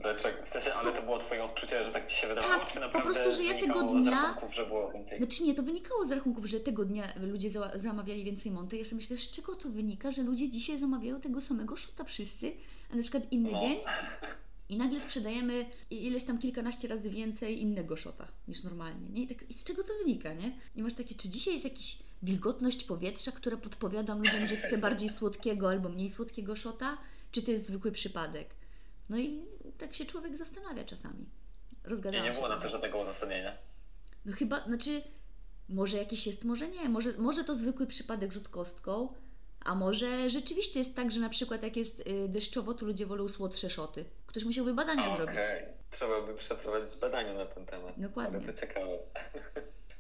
Dlaczego? 0.02 0.46
W 0.46 0.50
sensie, 0.50 0.74
ale 0.74 0.92
to 0.92 1.02
było 1.02 1.18
twoje 1.20 1.44
odczucie, 1.44 1.84
że 1.86 1.92
tak 1.92 2.08
ci 2.08 2.16
się 2.16 2.28
wydawało, 2.28 2.54
Tak, 2.60 2.68
czy 2.68 2.74
po 2.74 2.80
naprawdę 2.80 3.10
prostu, 3.14 3.32
że 3.42 3.44
ja 3.44 3.60
tego 3.60 3.90
z 3.90 3.92
dnia- 3.94 4.12
rachunków, 4.12 4.56
że 4.56 4.66
było 4.66 4.92
więcej? 4.92 5.18
Znaczy 5.18 5.44
nie, 5.44 5.56
to 5.56 5.64
wynikało 5.64 6.06
z 6.06 6.12
rachunków, 6.12 6.46
że 6.46 6.60
tego 6.60 6.86
dnia 6.86 7.14
ludzie 7.22 7.50
za 7.50 7.72
zamawiali 7.76 8.24
więcej 8.24 8.52
Monte. 8.52 8.78
Ja 8.78 8.86
sobie 8.86 8.96
myślę, 8.96 9.18
z 9.18 9.32
czego 9.32 9.56
to 9.56 9.70
wynika, 9.70 10.12
że 10.12 10.24
ludzie 10.24 10.50
dzisiaj 10.50 10.78
zamawiają 10.78 11.20
tego 11.22 11.42
samego 11.42 11.76
szota 11.76 12.04
wszyscy, 12.04 12.52
a 12.92 12.96
na 12.96 13.02
przykład 13.02 13.32
inny 13.32 13.52
No. 13.52 13.60
dzień 13.60 13.78
i 14.70 14.78
nagle 14.78 15.02
sprzedajemy 15.02 15.66
ileś 15.90 16.24
tam 16.24 16.40
kilkanaście 16.40 16.88
razy 16.88 17.10
więcej 17.10 17.62
innego 17.62 17.96
szota 17.96 18.28
niż 18.48 18.64
normalnie. 18.64 19.10
Nie? 19.10 19.24
I, 19.24 19.28
tak, 19.28 19.50
I 19.50 19.54
z 19.54 19.64
czego 19.64 19.84
to 19.84 19.94
wynika, 20.04 20.34
nie? 20.34 20.58
I 20.76 20.84
masz 20.84 20.94
takie, 20.94 21.16
czy 21.16 21.30
dzisiaj 21.30 21.54
jest 21.54 21.66
jakaś 21.66 21.98
wilgotność 22.24 22.84
powietrza, 22.84 23.32
która 23.32 23.58
podpowiada 23.58 24.16
ludziom, 24.16 24.48
że 24.48 24.56
chce 24.56 24.78
bardziej 24.78 25.10
słodkiego 25.10 25.70
albo 25.70 25.90
mniej 25.90 26.10
słodkiego 26.10 26.56
szota, 26.56 26.98
czy 27.32 27.42
to 27.42 27.52
jest 27.52 27.66
zwykły 27.66 27.92
przypadek? 27.92 28.50
No 29.10 29.18
i 29.18 29.42
tak 29.78 29.96
się 29.96 30.06
człowiek 30.06 30.38
zastanawia 30.38 30.84
czasami. 30.84 31.20
Nie, 31.20 31.90
Rozgadałam 31.90 32.26
nie 32.26 32.34
się 32.34 32.36
było 32.36 32.50
na 32.50 32.58
to 32.58 32.70
żadnego 32.70 32.98
uzasadnienia. 32.98 33.58
No 34.26 34.34
chyba, 34.34 34.66
znaczy, 34.66 35.02
może 35.70 35.98
jakiś 35.98 36.28
jest, 36.28 36.44
może 36.44 36.68
nie. 36.68 36.90
Może, 36.90 37.14
może 37.18 37.44
to 37.44 37.56
zwykły 37.56 37.88
przypadek 37.88 38.34
rzut 38.34 38.50
kostką, 38.50 39.14
a 39.60 39.76
może 39.76 40.30
rzeczywiście 40.30 40.80
jest 40.80 40.96
tak, 40.96 41.12
że 41.12 41.20
na 41.20 41.30
przykład 41.30 41.64
jak 41.64 41.78
jest 41.78 42.00
y, 42.00 42.30
deszczowo, 42.30 42.74
to 42.74 42.86
ludzie 42.86 43.06
wolą 43.06 43.28
słodsze 43.28 43.70
szoty. 43.70 44.06
Ktoś 44.30 44.44
musiałby 44.44 44.74
badania 44.74 45.04
Okej, 45.06 45.18
zrobić. 45.18 45.40
trzeba 45.92 46.22
by 46.22 46.36
przeprowadzić 46.36 47.00
badania 47.00 47.34
na 47.34 47.46
ten 47.46 47.66
temat. 47.66 47.94
Dokładnie. 47.98 48.38
Ale 48.38 48.54
to 48.54 48.62
ciekawe. 48.62 48.98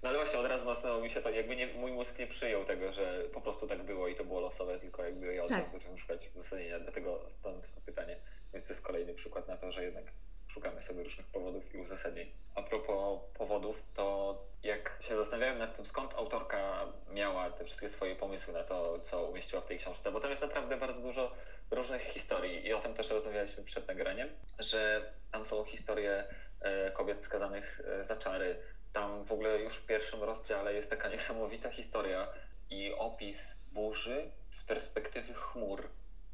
No 0.04 0.10
ale 0.10 0.18
właśnie 0.18 0.40
od 0.40 0.46
razu 0.46 0.66
nasunęło 0.66 1.02
mi 1.02 1.10
się 1.10 1.22
to, 1.22 1.30
jakby 1.30 1.56
nie, 1.56 1.68
mój 1.68 1.92
mózg 1.92 2.20
nie 2.20 2.28
przyjął 2.28 2.66
tego, 2.66 2.94
że 2.94 3.24
po 3.34 3.42
prostu 3.42 3.68
tak 3.68 3.84
było 3.84 4.08
i 4.08 4.16
to 4.16 4.24
było 4.24 4.40
losowe, 4.40 4.80
tylko 4.80 5.04
jakby 5.04 5.34
ja 5.34 5.44
od 5.44 5.50
Tak. 5.50 5.60
razu 5.60 5.72
zacząłem 5.72 5.98
szukać 5.98 6.30
uzasadnienia, 6.36 6.80
dlatego 6.80 7.26
stąd 7.30 7.76
to 7.76 7.82
pytanie. 7.82 8.16
Więc 8.54 8.68
to 8.68 8.74
jest 8.74 8.86
kolejny 8.86 9.14
przykład 9.14 9.48
na 9.48 9.58
to, 9.58 9.72
że 9.72 9.84
jednak 9.84 10.04
szukamy 10.48 10.82
sobie 10.82 11.04
różnych 11.04 11.28
powodów 11.28 11.76
i 11.76 11.78
uzasadnień. 11.78 12.32
A 12.56 12.62
propos 12.64 13.20
powodów, 13.38 13.84
to 13.94 14.38
jak 14.64 14.98
się 15.02 15.16
zastanawiałem 15.18 15.58
nad 15.58 15.76
tym, 15.76 15.86
skąd 15.86 16.14
autorka 16.14 16.86
miała 17.12 17.50
te 17.52 17.66
wszystkie 17.66 17.90
swoje 17.90 18.16
pomysły 18.16 18.54
na 18.54 18.64
to, 18.64 19.00
co 19.00 19.24
umieściła 19.26 19.62
w 19.62 19.66
tej 19.66 19.78
książce, 19.80 20.12
bo 20.12 20.20
tam 20.20 20.30
jest 20.30 20.42
naprawdę 20.42 20.78
bardzo 20.78 21.02
dużo 21.02 21.32
różnych 21.72 22.02
historii 22.02 22.68
i 22.68 22.74
o 22.74 22.80
tym 22.80 22.94
też 22.94 23.10
rozmawialiśmy 23.10 23.64
przed 23.64 23.88
nagraniem, 23.88 24.30
że 24.60 25.12
tam 25.32 25.46
są 25.46 25.64
historie 25.64 26.24
e, 26.62 26.92
kobiet 26.92 27.24
skazanych 27.24 27.82
e, 27.86 28.06
za 28.06 28.16
czary. 28.16 28.56
Tam 28.94 29.26
w 29.26 29.32
ogóle 29.32 29.60
już 29.60 29.76
w 29.76 29.86
pierwszym 29.86 30.24
rozdziale 30.24 30.74
jest 30.74 30.90
taka 30.90 31.10
niesamowita 31.16 31.70
historia 31.70 32.28
i 32.70 32.94
opis 32.94 33.56
burzy 33.72 34.32
z 34.52 34.64
perspektywy 34.64 35.34
chmur. 35.34 35.90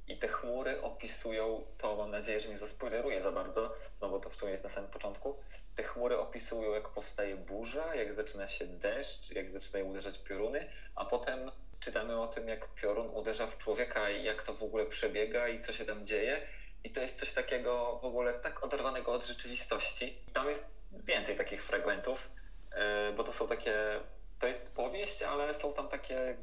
I 0.08 0.18
te 0.18 0.28
chmury 0.28 0.82
opisują, 0.82 1.66
to 1.78 1.96
mam 1.96 2.12
nadzieję, 2.12 2.40
że 2.40 2.50
nie 2.50 2.58
zaspoileruję 2.58 3.22
za 3.22 3.32
bardzo, 3.32 3.74
no 4.02 4.10
bo 4.10 4.20
to 4.20 4.30
w 4.30 4.36
sumie 4.36 4.52
jest 4.52 4.64
na 4.64 4.70
samym 4.70 4.92
początku. 4.92 5.40
Te 5.76 5.84
chmury 5.84 6.18
opisują, 6.18 6.74
jak 6.74 6.90
powstaje 6.90 7.36
burza, 7.36 7.96
jak 7.96 8.14
zaczyna 8.14 8.50
się 8.50 8.68
deszcz, 8.68 9.32
jak 9.32 9.52
zaczynają 9.52 9.86
uderzać 9.86 10.20
pioruny, 10.20 10.70
a 10.96 11.06
potem 11.06 11.52
czytamy 11.86 12.22
o 12.22 12.28
tym, 12.28 12.48
jak 12.48 12.68
piorun 12.76 13.10
uderza 13.10 13.48
w 13.48 13.58
człowieka 13.58 14.10
i 14.10 14.24
jak 14.24 14.44
to 14.44 14.54
w 14.54 14.64
ogóle 14.64 14.86
przebiega 14.86 15.48
i 15.48 15.60
co 15.60 15.74
się 15.74 15.86
tam 15.86 16.08
dzieje. 16.08 16.42
I 16.84 16.90
to 16.90 17.02
jest 17.02 17.20
coś 17.20 17.32
takiego 17.32 18.00
w 18.02 18.06
ogóle 18.06 18.34
tak 18.34 18.64
oderwanego 18.64 19.12
od 19.12 19.26
rzeczywistości. 19.26 20.18
Tam 20.34 20.50
jest 20.50 20.68
więcej 20.92 21.38
takich 21.38 21.64
fragmentów, 21.64 22.30
e, 22.72 23.12
bo 23.14 23.24
to 23.24 23.34
są 23.34 23.48
takie, 23.48 23.76
to 24.40 24.48
jest 24.48 24.76
powieść, 24.76 25.24
ale 25.24 25.54
są 25.54 25.74
tam 25.74 25.88
takie 25.88 26.20
e, 26.20 26.36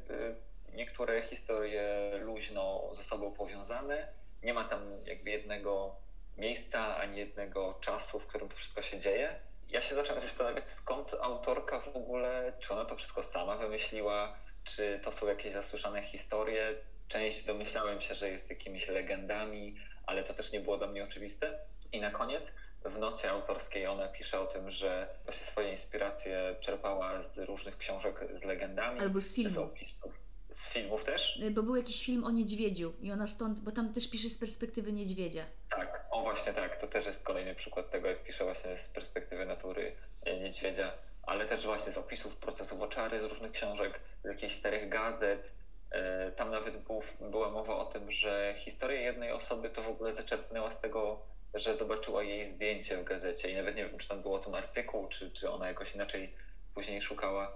niektóre 0.73 1.21
historie 1.21 2.11
luźno 2.21 2.89
ze 2.95 3.03
sobą 3.03 3.33
powiązane. 3.33 4.07
Nie 4.43 4.53
ma 4.53 4.63
tam 4.63 4.81
jakby 5.05 5.29
jednego 5.29 5.95
miejsca 6.37 6.97
ani 6.97 7.17
jednego 7.17 7.73
czasu, 7.81 8.19
w 8.19 8.27
którym 8.27 8.49
to 8.49 8.55
wszystko 8.55 8.81
się 8.81 8.99
dzieje. 8.99 9.39
Ja 9.69 9.81
się 9.81 9.95
zacząłem 9.95 10.21
zastanawiać, 10.21 10.69
skąd 10.69 11.13
autorka 11.21 11.79
w 11.79 11.87
ogóle, 11.87 12.53
czy 12.59 12.73
ona 12.73 12.85
to 12.85 12.95
wszystko 12.95 13.23
sama 13.23 13.57
wymyśliła, 13.57 14.42
czy 14.63 14.99
to 15.03 15.11
są 15.11 15.27
jakieś 15.27 15.53
zasłyszane 15.53 16.03
historie. 16.03 16.75
Część 17.07 17.43
domyślałem 17.43 18.01
się, 18.01 18.15
że 18.15 18.29
jest 18.29 18.49
jakimiś 18.49 18.87
legendami, 18.87 19.75
ale 20.05 20.23
to 20.23 20.33
też 20.33 20.51
nie 20.51 20.59
było 20.59 20.77
dla 20.77 20.87
mnie 20.87 21.03
oczywiste. 21.03 21.59
I 21.91 22.01
na 22.01 22.11
koniec 22.11 22.43
w 22.85 22.97
nocie 22.99 23.29
autorskiej 23.31 23.87
ona 23.87 24.07
pisze 24.07 24.39
o 24.39 24.45
tym, 24.45 24.71
że 24.71 25.07
właśnie 25.25 25.45
swoje 25.45 25.71
inspiracje 25.71 26.55
czerpała 26.59 27.23
z 27.23 27.37
różnych 27.37 27.77
książek 27.77 28.15
z 28.41 28.43
legendami. 28.43 28.99
Albo 28.99 29.19
z 29.19 29.23
z 29.27 29.33
filmu. 29.35 29.61
opisów. 29.61 30.13
Z 30.51 30.69
filmów 30.69 31.03
też? 31.05 31.37
Y, 31.37 31.51
Bo 31.51 31.63
był 31.63 31.75
jakiś 31.75 32.05
film 32.05 32.23
o 32.23 32.31
niedźwiedziu 32.31 32.93
i 33.01 33.11
ona 33.11 33.27
stąd, 33.27 33.59
bo 33.59 33.71
tam 33.71 33.93
też 33.93 34.09
pisze 34.09 34.29
z 34.29 34.37
perspektywy 34.37 34.91
niedźwiedzia. 34.91 35.45
Tak, 35.69 36.05
o 36.11 36.21
właśnie 36.21 36.53
tak, 36.53 36.81
to 36.81 36.87
też 36.87 37.05
jest 37.05 37.23
kolejny 37.23 37.55
przykład 37.55 37.91
tego, 37.91 38.07
jak 38.07 38.23
pisze 38.23 38.43
właśnie 38.43 38.77
z 38.77 38.89
perspektywy 38.89 39.45
natury 39.45 39.95
e, 40.25 40.39
niedźwiedzia, 40.39 40.91
ale 41.23 41.45
też 41.45 41.65
właśnie 41.65 41.91
z 41.91 41.97
opisów 41.97 42.35
procesów 42.35 42.81
oczary, 42.81 43.19
z 43.19 43.23
różnych 43.23 43.51
książek, 43.51 43.99
z 44.23 44.27
jakichś 44.27 44.55
starych 44.55 44.89
gazet. 44.89 45.51
E, 45.91 46.31
Tam 46.31 46.51
nawet 46.51 46.77
był, 46.77 47.03
była 47.21 47.49
mowa 47.49 47.75
o 47.75 47.85
tym, 47.85 48.11
że 48.11 48.53
historia 48.57 49.01
jednej 49.01 49.31
osoby 49.31 49.69
to 49.69 49.83
w 49.83 49.87
ogóle 49.87 50.13
zaczerpnęła 50.13 50.71
z 50.71 50.81
tego, 50.81 51.21
że 51.53 51.77
zobaczyła 51.77 52.23
jej 52.23 52.49
zdjęcie 52.49 52.97
w 52.97 53.03
gazecie 53.03 53.51
i 53.51 53.55
nawet 53.55 53.75
nie 53.75 53.85
wiem, 53.85 53.97
czy 53.99 54.07
tam 54.07 54.21
było 54.21 54.35
o 54.35 54.39
tym 54.39 54.55
artykuł, 54.55 55.07
czy, 55.07 55.31
czy 55.31 55.49
ona 55.51 55.67
jakoś 55.67 55.95
inaczej 55.95 56.33
później 56.73 57.01
szukała. 57.01 57.51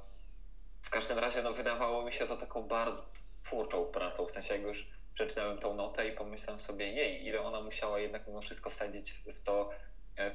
W 0.82 0.90
każdym 0.90 1.20
razie 1.20 1.42
no, 1.42 1.54
wydawało 1.54 2.06
mi 2.06 2.14
się 2.14 2.28
to 2.28 2.38
taką 2.38 2.68
bardzo 2.68 3.04
twórczą 3.44 3.86
pracą, 3.86 4.26
w 4.26 4.32
sensie 4.32 4.54
jak 4.54 4.64
już 4.64 4.88
przeczytałem 5.14 5.58
tą 5.58 5.74
notę 5.74 6.08
i 6.08 6.12
pomyślałem 6.12 6.62
sobie, 6.62 6.92
jej, 6.92 7.26
ile 7.26 7.42
ona 7.42 7.62
musiała 7.62 8.00
jednak 8.00 8.28
mimo 8.28 8.42
wszystko 8.42 8.70
wsadzić 8.70 9.14
w 9.14 9.42
to 9.44 9.70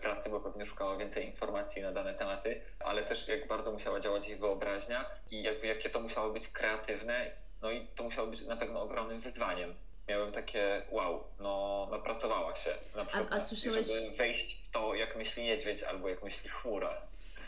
pracy, 0.00 0.30
bo 0.30 0.40
pewnie 0.40 0.66
szukała 0.66 0.96
więcej 0.96 1.26
informacji 1.26 1.82
na 1.82 1.92
dane 1.92 2.14
tematy, 2.14 2.60
ale 2.80 3.02
też 3.02 3.28
jak 3.28 3.48
bardzo 3.48 3.72
musiała 3.72 4.00
działać 4.00 4.28
jej 4.28 4.38
wyobraźnia 4.38 5.06
i 5.30 5.42
jakby 5.42 5.66
jakie 5.66 5.90
to 5.90 6.00
musiało 6.00 6.32
być 6.32 6.48
kreatywne, 6.48 7.30
no 7.62 7.70
i 7.70 7.86
to 7.96 8.02
musiało 8.04 8.28
być 8.28 8.42
na 8.42 8.56
pewno 8.56 8.82
ogromnym 8.82 9.20
wyzwaniem. 9.20 9.74
Miałem 10.08 10.32
takie, 10.32 10.82
wow, 10.90 11.24
no 11.40 11.88
napracowała 11.90 12.56
się 12.56 12.74
na 12.96 13.04
przykład, 13.04 13.28
a 13.32 13.40
słyszałeś- 13.40 14.02
żeby 14.04 14.16
wejść 14.16 14.62
w 14.68 14.70
to, 14.70 14.94
jak 14.94 15.16
myśli 15.16 15.42
niedźwiedź 15.42 15.82
albo 15.82 16.08
jak 16.08 16.22
myśli 16.22 16.50
chmura. 16.50 17.00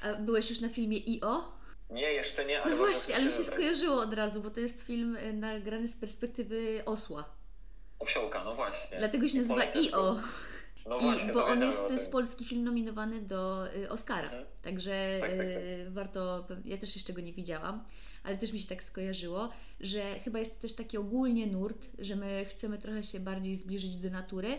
A 0.02 0.14
byłeś 0.14 0.50
już 0.50 0.60
na 0.60 0.68
filmie 0.68 0.96
I.O.? 0.98 1.52
Nie, 1.90 2.12
jeszcze 2.12 2.44
nie, 2.44 2.62
ale 2.62 2.70
No 2.70 2.76
właśnie, 2.76 3.14
ale 3.14 3.24
mi 3.24 3.32
się 3.32 3.42
skojarzyło 3.42 4.00
od 4.00 4.14
razu, 4.14 4.40
bo 4.40 4.50
to 4.50 4.60
jest 4.60 4.82
film 4.82 5.16
y, 5.16 5.32
nagrany 5.32 5.88
z 5.88 5.96
perspektywy 5.96 6.82
osła. 6.86 7.24
Osiołka, 7.98 8.44
no 8.44 8.54
właśnie. 8.54 8.98
Dlatego 8.98 9.28
się 9.28 9.34
I 9.34 9.40
nazywa 9.40 9.64
I.O. 9.64 10.16
No 10.86 10.98
I, 10.98 11.00
właśnie, 11.00 11.32
bo 11.32 11.46
on 11.46 11.62
jest, 11.62 11.86
to 11.86 11.92
jest 11.92 12.12
polski 12.12 12.44
film 12.44 12.64
nominowany 12.64 13.22
do 13.22 13.72
y, 13.76 13.90
Oscara. 13.90 14.28
Mhm. 14.28 14.44
Także 14.62 15.18
Tak, 15.20 15.30
tak, 15.30 15.38
tak. 15.38 15.46
y, 15.46 15.90
warto, 15.90 16.46
ja 16.64 16.78
też 16.78 16.96
jeszcze 16.96 17.12
go 17.12 17.20
nie 17.20 17.32
widziałam, 17.32 17.84
ale 18.22 18.38
też 18.38 18.52
mi 18.52 18.58
się 18.58 18.68
tak 18.68 18.82
skojarzyło, 18.82 19.50
że 19.80 20.20
chyba 20.20 20.38
jest 20.38 20.60
też 20.60 20.72
taki 20.72 20.96
ogólnie 20.98 21.46
nurt, 21.46 21.90
że 21.98 22.16
my 22.16 22.44
chcemy 22.48 22.78
trochę 22.78 23.02
się 23.02 23.20
bardziej 23.20 23.56
zbliżyć 23.56 23.96
do 23.96 24.10
natury 24.10 24.58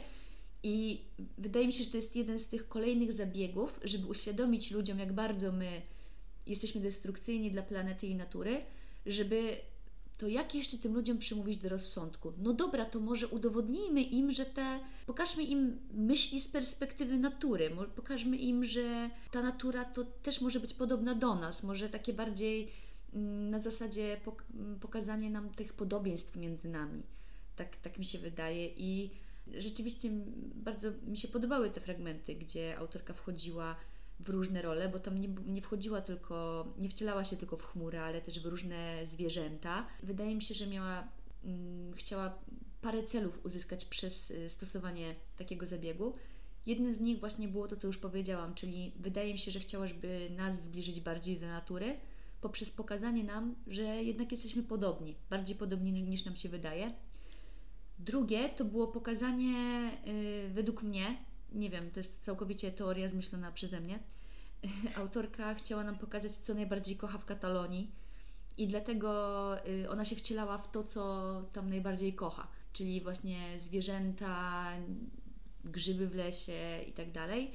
i 0.64 1.02
wydaje 1.38 1.68
mi 1.68 1.74
się, 1.74 1.84
że 1.84 1.90
to 1.90 1.98
jest 1.98 2.16
jeden 2.16 2.40
z 2.40 2.48
tych 2.48 2.68
kolejnych 2.68 3.14
zabiegów, 3.14 3.80
żeby 3.84 4.08
uświadomić 4.08 4.72
ludziom, 4.72 5.00
jak 5.00 5.14
bardzo 5.14 5.52
my 5.52 5.82
jesteśmy 6.48 6.82
destrukcyjni 6.82 7.52
dla 7.52 7.62
planety 7.62 8.08
i 8.08 8.16
natury, 8.16 8.62
żeby 9.06 9.58
to 10.17 10.28
jak 10.28 10.56
jeszcze 10.56 10.78
tym 10.78 10.93
ludziom 10.93 11.17
przemówić 11.17 11.58
do 11.58 11.69
rozsądku? 11.69 12.34
No 12.38 12.54
dobra, 12.54 12.86
to 12.86 12.99
może 12.99 13.28
udowodnijmy 13.28 14.01
im, 14.01 14.32
że 14.32 14.45
te. 14.45 14.80
Pokażmy 15.06 15.43
im 15.43 15.80
myśli 15.93 16.39
z 16.39 16.47
perspektywy 16.47 17.17
natury. 17.17 17.71
Pokażmy 17.95 18.38
im, 18.38 18.63
że 18.63 19.10
ta 19.32 19.41
natura 19.41 19.86
to 19.86 20.04
też 20.04 20.41
może 20.41 20.60
być 20.60 20.73
podobna 20.73 21.15
do 21.15 21.36
nas. 21.36 21.63
Może 21.63 21.89
takie 21.89 22.13
bardziej 22.13 22.71
mm, 23.13 23.49
na 23.49 23.62
zasadzie 23.62 24.17
pok- 24.25 24.43
m, 24.54 24.78
pokazanie 24.82 25.30
nam 25.30 25.49
tych 25.49 25.73
podobieństw 25.73 26.36
między 26.36 26.69
nami. 26.69 27.04
Tak, 27.56 27.78
tak 27.78 27.99
mi 27.99 28.06
się 28.06 28.19
wydaje. 28.19 28.67
I 28.67 29.12
rzeczywiście 29.58 30.10
bardzo 30.56 30.88
mi 31.08 31.17
się 31.17 31.28
podobały 31.28 31.69
te 31.69 31.82
fragmenty, 31.82 32.36
gdzie 32.36 32.78
autorka 32.78 33.13
wchodziła 33.13 33.75
w 34.19 34.30
różne 34.30 34.62
role, 34.62 34.89
bo 34.89 34.99
tam 34.99 35.19
nie, 35.19 35.28
nie 35.28 35.62
wchodziła 35.62 36.01
tylko, 36.01 36.67
nie 36.78 36.89
wcielała 36.89 37.25
się 37.25 37.38
tylko 37.38 37.58
w 37.58 37.63
chmurę, 37.63 38.01
ale 38.01 38.21
też 38.21 38.39
w 38.39 38.45
różne 38.45 39.06
zwierzęta. 39.06 39.88
Wydaje 40.04 40.36
mi 40.36 40.41
się, 40.41 40.54
że 40.54 40.67
miała, 40.67 41.08
mm, 41.43 41.93
chciała 41.93 42.39
parę 42.82 43.04
celów 43.04 43.45
uzyskać 43.45 43.86
przez 43.86 44.32
y, 44.32 44.49
stosowanie 44.49 45.15
takiego 45.38 45.65
zabiegu. 45.65 46.13
Jednym 46.65 46.93
z 46.93 46.99
nich 46.99 47.19
właśnie 47.19 47.47
było 47.47 47.67
to, 47.67 47.75
co 47.75 47.88
już 47.88 47.97
powiedziałam, 47.97 48.56
czyli 48.56 48.91
wydaje 48.99 49.34
mi 49.34 49.39
się, 49.39 49.51
że 49.51 49.60
chciała, 49.60 49.88
żeby 49.88 50.30
nas 50.38 50.63
zbliżyć 50.63 51.01
bardziej 51.01 51.39
do 51.39 51.47
natury, 51.47 51.99
poprzez 52.41 52.71
pokazanie 52.71 53.23
nam, 53.23 53.56
że 53.67 53.84
jednak 53.84 54.32
jesteśmy 54.32 54.63
podobni, 54.63 55.15
bardziej 55.30 55.56
podobni 55.56 55.91
niż 55.91 56.25
nam 56.25 56.36
się 56.36 56.49
wydaje. 56.49 56.93
Drugie 57.99 58.49
to 58.49 58.65
było 58.65 58.88
pokazanie, 58.88 59.91
y, 60.08 60.49
według 60.54 60.84
mnie, 60.84 61.17
nie 61.52 61.70
wiem, 61.70 61.92
to 61.92 62.00
jest 62.00 62.24
całkowicie 62.24 62.72
teoria 62.72 63.08
zmyślona 63.08 63.52
przeze 63.52 63.82
mnie, 63.82 64.00
autorka 64.98 65.56
chciała 65.56 65.84
nam 65.84 65.98
pokazać, 65.98 66.32
co 66.32 66.54
najbardziej 66.54 66.98
kocha 66.98 67.18
w 67.18 67.26
Katalonii 67.26 67.92
i 68.58 68.68
dlatego 68.68 69.58
y, 69.68 69.90
ona 69.90 70.06
się 70.06 70.16
wcielała 70.16 70.58
w 70.58 70.72
to, 70.72 70.84
co 70.84 71.44
tam 71.54 71.70
najbardziej 71.70 72.14
kocha, 72.14 72.48
czyli 72.74 73.02
właśnie 73.02 73.60
zwierzęta, 73.60 74.72
grzyby 75.66 76.08
w 76.08 76.16
lesie 76.16 76.84
i 76.88 76.92
tak 76.92 77.12
dalej. 77.12 77.52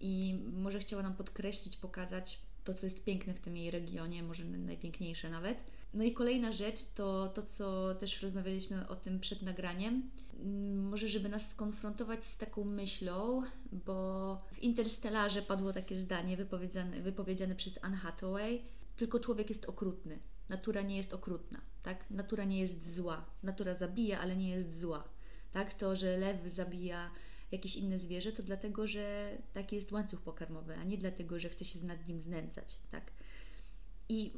I 0.00 0.40
może 0.52 0.78
chciała 0.78 1.02
nam 1.02 1.14
podkreślić, 1.14 1.76
pokazać 1.76 2.40
to, 2.64 2.74
co 2.74 2.86
jest 2.86 3.04
piękne 3.04 3.34
w 3.34 3.40
tym 3.40 3.56
jej 3.56 3.70
regionie, 3.70 4.22
może 4.22 4.44
najpiękniejsze 4.44 5.30
nawet. 5.30 5.64
No 5.94 6.04
i 6.04 6.12
kolejna 6.12 6.52
rzecz 6.52 6.84
to 6.94 7.28
to, 7.28 7.42
co 7.42 7.94
też 7.94 8.22
rozmawialiśmy 8.22 8.88
o 8.88 8.96
tym 8.96 9.20
przed 9.20 9.42
nagraniem. 9.42 10.10
Mm, 10.40 10.88
może, 10.88 11.08
żeby 11.08 11.28
nas 11.28 11.50
skonfrontować 11.50 12.24
z 12.24 12.36
taką 12.36 12.64
myślą, 12.64 13.42
bo 13.72 14.38
w 14.52 14.58
Interstellarze 14.58 15.42
padło 15.42 15.72
takie 15.72 15.96
zdanie 15.96 16.36
wypowiedziane, 16.36 17.02
wypowiedziane 17.02 17.54
przez 17.54 17.78
Anne 17.82 17.96
Hathaway: 17.96 18.62
tylko 18.96 19.20
człowiek 19.20 19.48
jest 19.48 19.64
okrutny. 19.64 20.18
Natura 20.48 20.82
nie 20.82 20.96
jest 20.96 21.12
okrutna, 21.12 21.60
tak? 21.82 22.10
Natura 22.10 22.44
nie 22.44 22.60
jest 22.60 22.94
zła. 22.94 23.26
Natura 23.42 23.74
zabija, 23.74 24.20
ale 24.20 24.36
nie 24.36 24.48
jest 24.48 24.78
zła. 24.80 25.08
Tak? 25.52 25.74
To, 25.74 25.96
że 25.96 26.16
lew 26.16 26.46
zabija 26.46 27.10
jakieś 27.52 27.76
inne 27.76 27.98
zwierzę, 27.98 28.32
to 28.32 28.42
dlatego, 28.42 28.86
że 28.86 29.36
taki 29.52 29.76
jest 29.76 29.92
łańcuch 29.92 30.20
pokarmowy, 30.20 30.76
a 30.76 30.84
nie 30.84 30.98
dlatego, 30.98 31.38
że 31.38 31.48
chce 31.48 31.64
się 31.64 31.86
nad 31.86 32.08
nim 32.08 32.20
znęcać, 32.20 32.78
tak? 32.90 33.12
I 34.08 34.32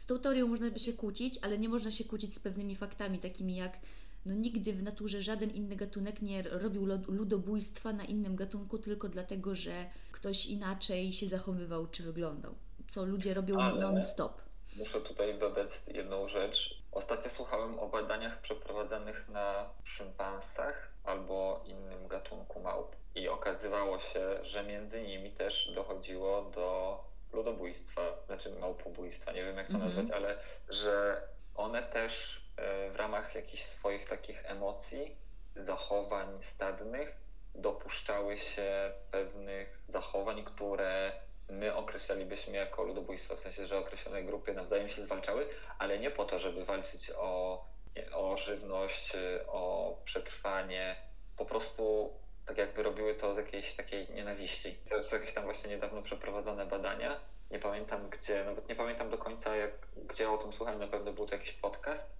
z 0.00 0.06
tą 0.06 0.18
teorią 0.18 0.46
można 0.46 0.70
by 0.70 0.78
się 0.78 0.92
kłócić, 0.92 1.38
ale 1.42 1.58
nie 1.58 1.68
można 1.68 1.90
się 1.90 2.04
kłócić 2.04 2.34
z 2.34 2.38
pewnymi 2.38 2.76
faktami, 2.76 3.18
takimi 3.18 3.56
jak 3.56 3.78
no 4.26 4.34
nigdy 4.34 4.72
w 4.72 4.82
naturze 4.82 5.22
żaden 5.22 5.50
inny 5.50 5.76
gatunek 5.76 6.22
nie 6.22 6.42
robił 6.42 6.86
ludobójstwa 7.08 7.92
na 7.92 8.04
innym 8.04 8.36
gatunku 8.36 8.78
tylko 8.78 9.08
dlatego, 9.08 9.54
że 9.54 9.86
ktoś 10.12 10.46
inaczej 10.46 11.12
się 11.12 11.28
zachowywał 11.28 11.86
czy 11.86 12.02
wyglądał. 12.02 12.54
Co 12.90 13.04
ludzie 13.04 13.34
robią 13.34 13.56
non-stop. 13.76 14.40
Muszę 14.76 15.00
tutaj 15.00 15.38
dodać 15.38 15.70
jedną 15.86 16.28
rzecz. 16.28 16.82
Ostatnio 16.92 17.30
słuchałem 17.30 17.78
o 17.78 17.88
badaniach 17.88 18.40
przeprowadzanych 18.40 19.28
na 19.28 19.70
szympansach 19.84 20.92
albo 21.04 21.64
innym 21.66 22.08
gatunku 22.08 22.60
małp. 22.60 22.96
I 23.14 23.28
okazywało 23.28 23.98
się, 23.98 24.44
że 24.44 24.64
między 24.64 25.02
nimi 25.02 25.30
też 25.30 25.72
dochodziło 25.74 26.50
do 26.54 27.09
ludobójstwa, 27.32 28.02
znaczy 28.26 28.50
małpobójstwa, 28.50 29.32
nie 29.32 29.44
wiem 29.44 29.56
jak 29.56 29.66
to 29.66 29.74
mm 29.74 29.88
-hmm. 29.88 29.96
nazwać, 29.96 30.10
ale 30.10 30.38
że 30.68 31.22
one 31.54 31.82
też 31.82 32.44
e, 32.56 32.90
w 32.90 32.96
ramach 32.96 33.34
jakichś 33.34 33.64
swoich 33.64 34.08
takich 34.08 34.46
emocji, 34.46 35.16
zachowań 35.56 36.42
stadnych 36.42 37.16
dopuszczały 37.54 38.38
się 38.38 38.92
pewnych 39.10 39.82
zachowań, 39.86 40.44
które 40.44 41.12
my 41.48 41.74
określalibyśmy 41.74 42.56
jako 42.56 42.82
ludobójstwo, 42.82 43.36
w 43.36 43.40
sensie, 43.40 43.66
że 43.66 43.78
określone 43.78 44.22
grupy 44.22 44.54
nawzajem 44.54 44.88
się 44.88 45.02
zwalczały, 45.02 45.46
ale 45.78 45.98
nie 45.98 46.10
po 46.10 46.24
to, 46.24 46.38
żeby 46.38 46.64
walczyć 46.64 47.10
o, 47.16 47.64
o 48.12 48.36
żywność, 48.36 49.12
o 49.46 49.96
przetrwanie, 50.04 50.96
po 51.36 51.44
prostu 51.44 52.12
tak 52.50 52.58
jakby 52.58 52.82
robiły 52.82 53.14
to 53.14 53.34
z 53.34 53.36
jakiejś 53.36 53.74
takiej 53.74 54.08
nienawiści. 54.14 54.78
To 54.88 54.96
jest 54.96 55.12
jakieś 55.12 55.34
tam 55.34 55.44
właśnie 55.44 55.70
niedawno 55.70 56.02
przeprowadzone 56.02 56.66
badania. 56.66 57.20
Nie 57.50 57.58
pamiętam 57.58 58.08
gdzie, 58.10 58.44
nawet 58.44 58.68
nie 58.68 58.74
pamiętam 58.74 59.10
do 59.10 59.18
końca, 59.18 59.56
jak, 59.56 59.70
gdzie 60.08 60.30
o 60.30 60.38
tym 60.38 60.52
słuchałem, 60.52 60.80
na 60.80 60.86
pewno 60.86 61.12
był 61.12 61.26
to 61.26 61.34
jakiś 61.34 61.52
podcast. 61.52 62.16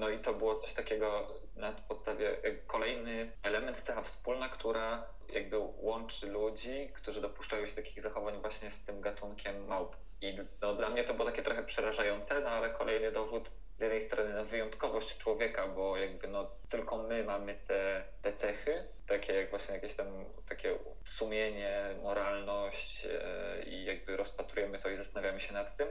No 0.00 0.08
i 0.08 0.18
to 0.18 0.34
było 0.34 0.56
coś 0.56 0.72
takiego 0.74 1.28
na 1.56 1.72
podstawie, 1.72 2.36
kolejny 2.66 3.32
element, 3.42 3.80
cecha 3.80 4.02
wspólna, 4.02 4.48
która 4.48 5.06
jakby 5.32 5.58
łączy 5.58 6.26
ludzi, 6.26 6.88
którzy 6.94 7.20
dopuszczają 7.20 7.66
się 7.66 7.76
takich 7.76 8.00
zachowań 8.00 8.40
właśnie 8.40 8.70
z 8.70 8.84
tym 8.84 9.00
gatunkiem 9.00 9.66
małp. 9.66 9.96
I 10.20 10.38
no, 10.62 10.74
dla 10.74 10.90
mnie 10.90 11.04
to 11.04 11.14
było 11.14 11.30
takie 11.30 11.42
trochę 11.42 11.62
przerażające, 11.62 12.40
no 12.40 12.50
ale 12.50 12.70
kolejny 12.70 13.12
dowód 13.12 13.50
z 13.76 13.80
jednej 13.80 14.02
strony 14.02 14.34
na 14.34 14.44
wyjątkowość 14.44 15.18
człowieka, 15.18 15.68
bo 15.68 15.96
jakby 15.96 16.28
no 16.28 16.50
tylko 16.68 16.98
my 16.98 17.24
mamy 17.24 17.54
te, 17.66 18.04
te 18.22 18.32
cechy, 18.32 18.84
takie 19.06 19.32
jak 19.34 19.50
właśnie 19.50 19.74
jakieś 19.74 19.94
tam 19.94 20.24
takie 20.48 20.78
sumienie, 21.04 21.94
moralność 22.02 23.04
yy, 23.04 23.64
i 23.66 23.84
jakby 23.84 24.16
rozpatrujemy 24.16 24.78
to 24.78 24.90
i 24.90 24.96
zastanawiamy 24.96 25.40
się 25.40 25.52
nad 25.52 25.76
tym, 25.76 25.88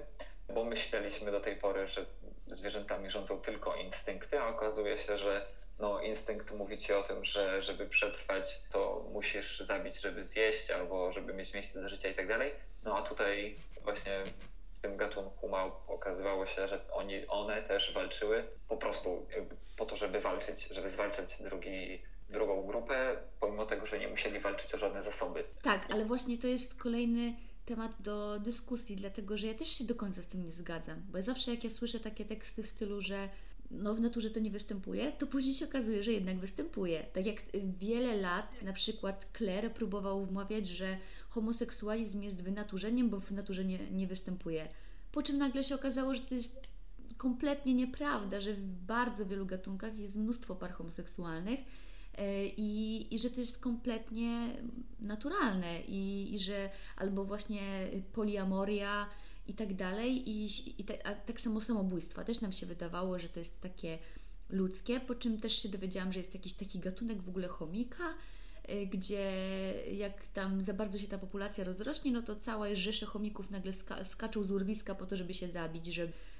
bo 0.54 0.64
myśleliśmy 0.64 1.32
do 1.32 1.40
tej 1.40 1.56
pory, 1.56 1.88
że 1.88 2.06
zwierzętami 2.48 3.10
rządzą 3.10 3.42
tylko 3.42 3.76
instynkty, 3.76 4.40
a 4.40 4.48
okazuje 4.48 4.98
się, 4.98 5.18
że 5.18 5.46
no, 5.80 6.02
instynkt 6.02 6.52
mówi 6.52 6.78
ci 6.78 6.94
o 6.94 7.04
tym, 7.04 7.26
że 7.26 7.62
żeby 7.62 7.86
przetrwać, 7.86 8.60
to 8.72 9.06
musisz 9.12 9.60
zabić, 9.60 10.02
żeby 10.02 10.24
zjeść, 10.24 10.72
albo 10.72 11.12
żeby 11.12 11.34
mieć 11.34 11.54
miejsce 11.54 11.82
do 11.82 11.90
życia 11.90 12.10
i 12.10 12.16
tak 12.16 12.28
dalej. 12.28 12.52
No 12.84 12.98
a 12.98 13.02
tutaj 13.02 13.56
właśnie 13.84 14.24
w 14.78 14.82
tym 14.82 14.98
gatunku 14.98 15.50
małp 15.50 15.74
okazywało 15.88 16.46
się, 16.46 16.68
że 16.68 16.80
oni, 16.92 17.28
one 17.28 17.64
też 17.64 17.94
walczyły 17.94 18.44
po 18.70 18.78
prostu 18.78 19.28
po 19.78 19.86
to, 19.86 19.98
żeby 19.98 20.20
walczyć, 20.20 20.68
żeby 20.68 20.90
zwalczać 20.90 21.42
drugi, 21.42 22.02
drugą 22.30 22.68
grupę, 22.68 23.18
pomimo 23.40 23.66
tego, 23.66 23.86
że 23.86 24.00
nie 24.00 24.08
musieli 24.08 24.40
walczyć 24.40 24.74
o 24.74 24.78
żadne 24.78 25.04
zasoby. 25.04 25.44
Tak, 25.64 25.88
ale 25.90 26.06
właśnie 26.06 26.38
to 26.38 26.48
jest 26.48 26.76
kolejny 26.76 27.34
temat 27.70 27.96
do 28.00 28.40
dyskusji, 28.40 28.96
dlatego 28.96 29.38
że 29.38 29.48
ja 29.48 29.54
też 29.54 29.70
się 29.70 29.84
do 29.84 29.96
końca 29.96 30.22
z 30.22 30.28
tym 30.28 30.44
nie 30.44 30.52
zgadzam, 30.52 31.02
bo 31.12 31.22
zawsze 31.22 31.52
jak 31.52 31.64
ja 31.64 31.70
słyszę 31.70 32.00
takie 32.00 32.26
teksty 32.26 32.64
w 32.64 32.70
stylu, 32.70 33.02
że 33.02 33.30
no 33.72 33.96
w 33.96 34.02
naturze 34.02 34.30
to 34.30 34.40
nie 34.40 34.52
występuje, 34.52 35.12
to 35.12 35.28
później 35.28 35.54
się 35.54 35.66
okazuje, 35.66 36.04
że 36.04 36.12
jednak 36.12 36.40
występuje. 36.40 37.06
Tak 37.14 37.26
jak 37.26 37.38
wiele 37.80 38.16
lat 38.16 38.62
na 38.62 38.74
przykład 38.74 39.28
Claire 39.38 39.74
próbował 39.74 40.26
wmawiać, 40.26 40.68
że 40.68 40.98
homoseksualizm 41.30 42.22
jest 42.22 42.42
wynaturzeniem, 42.42 43.10
bo 43.10 43.20
w 43.20 43.32
naturze 43.32 43.66
nie, 43.66 43.80
nie 43.92 44.08
występuje. 44.08 44.70
Po 45.12 45.24
czym 45.24 45.38
nagle 45.38 45.64
się 45.64 45.76
okazało, 45.76 46.14
że 46.14 46.22
to 46.22 46.36
jest 46.36 46.68
kompletnie 47.18 47.74
nieprawda, 47.74 48.40
że 48.40 48.54
w 48.54 48.62
bardzo 48.66 49.26
wielu 49.26 49.46
gatunkach 49.46 50.00
jest 50.00 50.16
mnóstwo 50.16 50.56
par 50.56 50.72
homoseksualnych 50.72 51.60
i, 52.58 53.08
i 53.12 53.20
że 53.20 53.30
to 53.30 53.40
jest 53.40 53.58
kompletnie 53.58 54.56
naturalne 55.00 55.82
i, 55.82 56.34
i 56.34 56.40
że 56.40 56.70
albo 56.98 57.26
właśnie 57.26 57.88
poliamoria 58.14 59.10
i 59.48 59.54
tak 59.54 59.74
dalej. 59.74 60.30
I, 60.30 60.46
i 60.82 60.86
a 61.04 61.16
tak 61.16 61.42
samo 61.42 61.62
samobójstwa. 61.62 62.24
Też 62.24 62.42
nam 62.42 62.52
się 62.52 62.66
wydawało, 62.66 63.20
że 63.20 63.30
to 63.30 63.40
jest 63.40 63.62
takie 63.62 63.98
ludzkie, 64.50 65.00
po 65.00 65.16
czym 65.16 65.40
też 65.40 65.62
się 65.62 65.70
dowiedziałam, 65.70 66.14
że 66.14 66.20
jest 66.20 66.34
jakiś 66.34 66.54
taki 66.54 66.80
gatunek 66.80 67.22
w 67.22 67.30
ogóle 67.30 67.48
chomika, 67.48 68.14
y, 68.70 68.88
gdzie 68.88 69.34
jak 69.92 70.28
tam 70.28 70.64
za 70.64 70.74
bardzo 70.74 71.00
się 71.00 71.08
ta 71.08 71.18
populacja 71.18 71.64
rozrośnie, 71.64 72.12
no 72.12 72.22
to 72.22 72.36
całe 72.36 72.76
rzesze 72.76 73.06
chomików 73.06 73.52
nagle 73.52 73.74
ska 73.74 74.04
skaczą 74.04 74.44
z 74.44 74.52
urwiska 74.52 74.96
po 74.96 75.06
to, 75.06 75.16
żeby 75.16 75.34
się 75.34 75.48
zabić, 75.48 75.86
żeby 75.86 76.14
E, 76.14 76.39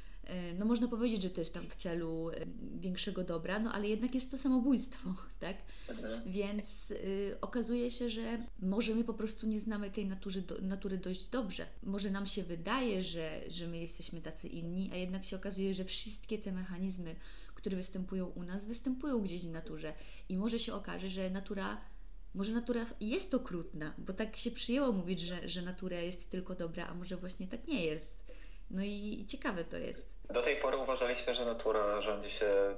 no 0.60 0.66
można 0.66 0.88
powiedzieć, 0.88 1.22
że 1.22 1.30
to 1.30 1.42
jest 1.42 1.54
tam 1.54 1.70
w 1.70 1.76
celu 1.76 2.30
e, 2.30 2.34
większego 2.80 3.24
dobra, 3.24 3.60
no 3.60 3.72
ale 3.72 3.88
jednak 3.88 4.16
jest 4.16 4.32
to 4.32 4.38
samobójstwo, 4.38 5.14
tak? 5.40 5.58
Mhm. 5.90 6.32
Więc 6.32 6.92
y, 6.92 7.38
okazuje 7.42 7.92
się, 7.92 8.10
że 8.10 8.40
może 8.60 8.96
my 8.96 9.04
po 9.04 9.14
prostu 9.14 9.48
nie 9.48 9.60
znamy 9.60 9.92
tej 9.92 10.06
natury, 10.06 10.42
do, 10.42 10.62
natury 10.62 10.98
dość 10.98 11.28
dobrze. 11.28 11.66
Może 11.84 12.12
nam 12.12 12.26
się 12.26 12.44
wydaje, 12.44 13.02
że, 13.02 13.42
że 13.48 13.68
my 13.68 13.78
jesteśmy 13.78 14.22
tacy 14.22 14.48
inni, 14.48 14.90
a 14.94 14.96
jednak 14.96 15.26
się 15.26 15.36
okazuje, 15.36 15.74
że 15.74 15.86
wszystkie 15.86 16.38
te 16.38 16.52
mechanizmy, 16.52 17.16
które 17.56 17.78
występują 17.78 18.26
u 18.26 18.44
nas, 18.44 18.66
występują 18.66 19.22
gdzieś 19.22 19.46
w 19.46 19.52
naturze. 19.52 19.94
I 20.30 20.38
może 20.38 20.60
się 20.60 20.74
okaże, 20.74 21.10
że 21.10 21.30
natura 21.30 21.78
może 22.34 22.54
natura 22.54 22.86
jest 23.00 23.34
okrutna, 23.34 23.94
bo 23.98 24.14
tak 24.14 24.38
się 24.38 24.52
przyjęło 24.52 24.92
mówić, 24.92 25.20
że, 25.20 25.50
że 25.50 25.62
natura 25.62 26.00
jest 26.00 26.30
tylko 26.30 26.56
dobra, 26.56 26.88
a 26.88 26.94
może 26.94 27.18
właśnie 27.18 27.48
tak 27.48 27.68
nie 27.68 27.86
jest. 27.86 28.20
No 28.72 28.84
i 28.84 29.26
ciekawe 29.28 29.64
to 29.64 29.78
jest. 29.78 30.19
Do 30.30 30.42
tej 30.42 30.56
pory 30.56 30.78
uważaliśmy, 30.78 31.34
że 31.34 31.46
natura 31.46 32.02
rządzi 32.02 32.30
się 32.30 32.78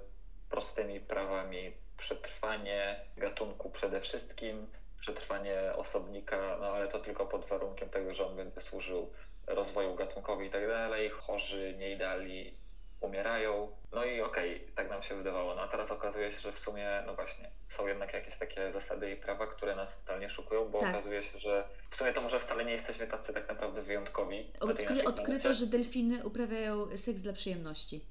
prostymi 0.49 0.99
prawami. 0.99 1.73
Przetrwanie 1.97 3.05
gatunku 3.17 3.69
przede 3.69 4.01
wszystkim, 4.01 4.67
przetrwanie 4.99 5.73
osobnika, 5.75 6.57
no 6.61 6.67
ale 6.67 6.87
to 6.87 6.99
tylko 6.99 7.25
pod 7.25 7.45
warunkiem 7.45 7.89
tego, 7.89 8.13
że 8.13 8.25
on 8.25 8.35
będzie 8.35 8.61
służył 8.61 9.11
rozwoju 9.47 9.95
gatunkowi 9.95 10.47
i 10.47 10.49
tak 10.49 10.67
dalej. 10.67 11.09
Chorzy, 11.09 11.75
nieidealni 11.77 12.53
umierają. 13.01 13.71
No 13.91 14.05
i 14.05 14.21
okej, 14.21 14.55
okay, 14.55 14.75
tak 14.75 14.89
nam 14.89 15.03
się 15.03 15.15
wydawało. 15.15 15.55
No 15.55 15.61
a 15.61 15.67
teraz 15.67 15.91
okazuje 15.91 16.31
się, 16.31 16.39
że 16.39 16.51
w 16.51 16.59
sumie, 16.59 17.03
no 17.05 17.15
właśnie, 17.15 17.49
są 17.69 17.87
jednak 17.87 18.13
jakieś 18.13 18.35
takie 18.35 18.71
zasady 18.71 19.11
i 19.11 19.15
prawa, 19.15 19.47
które 19.47 19.75
nas 19.75 19.97
totalnie 19.97 20.29
szukują, 20.29 20.69
bo 20.69 20.79
tak. 20.79 20.89
okazuje 20.89 21.23
się, 21.23 21.39
że 21.39 21.63
w 21.89 21.95
sumie 21.95 22.13
to 22.13 22.21
może 22.21 22.39
wcale 22.39 22.65
nie 22.65 22.71
jesteśmy 22.71 23.07
tacy 23.07 23.33
tak 23.33 23.49
naprawdę 23.49 23.81
wyjątkowi. 23.81 24.51
Odkry, 24.59 25.03
odkryto, 25.03 25.53
że 25.53 25.65
delfiny 25.65 26.25
uprawiają 26.25 26.97
seks 26.97 27.21
dla 27.21 27.33
przyjemności. 27.33 28.05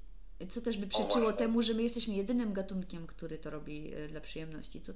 Co 0.49 0.61
też 0.61 0.77
by 0.77 0.87
przeczyło 0.87 1.33
temu, 1.33 1.61
że 1.61 1.73
my 1.73 1.83
jesteśmy 1.83 2.13
jedynym 2.13 2.53
gatunkiem, 2.53 3.07
który 3.07 3.37
to 3.37 3.49
robi 3.49 3.93
e, 3.95 4.07
dla 4.07 4.21
przyjemności. 4.21 4.81
Co 4.81 4.93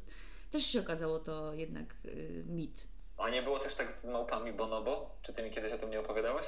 też 0.51 0.65
się 0.65 0.79
okazało 0.79 1.19
to 1.19 1.53
jednak 1.53 1.85
y, 2.05 2.43
mit. 2.47 2.83
A 3.17 3.29
nie 3.29 3.41
było 3.41 3.59
też 3.59 3.75
tak 3.75 3.93
z 3.93 4.05
małpami 4.05 4.53
bonobo? 4.53 5.15
Czy 5.21 5.33
ty 5.33 5.43
mi 5.43 5.51
kiedyś 5.51 5.73
o 5.73 5.77
tym 5.77 5.89
nie 5.89 5.99
opowiadałaś? 5.99 6.45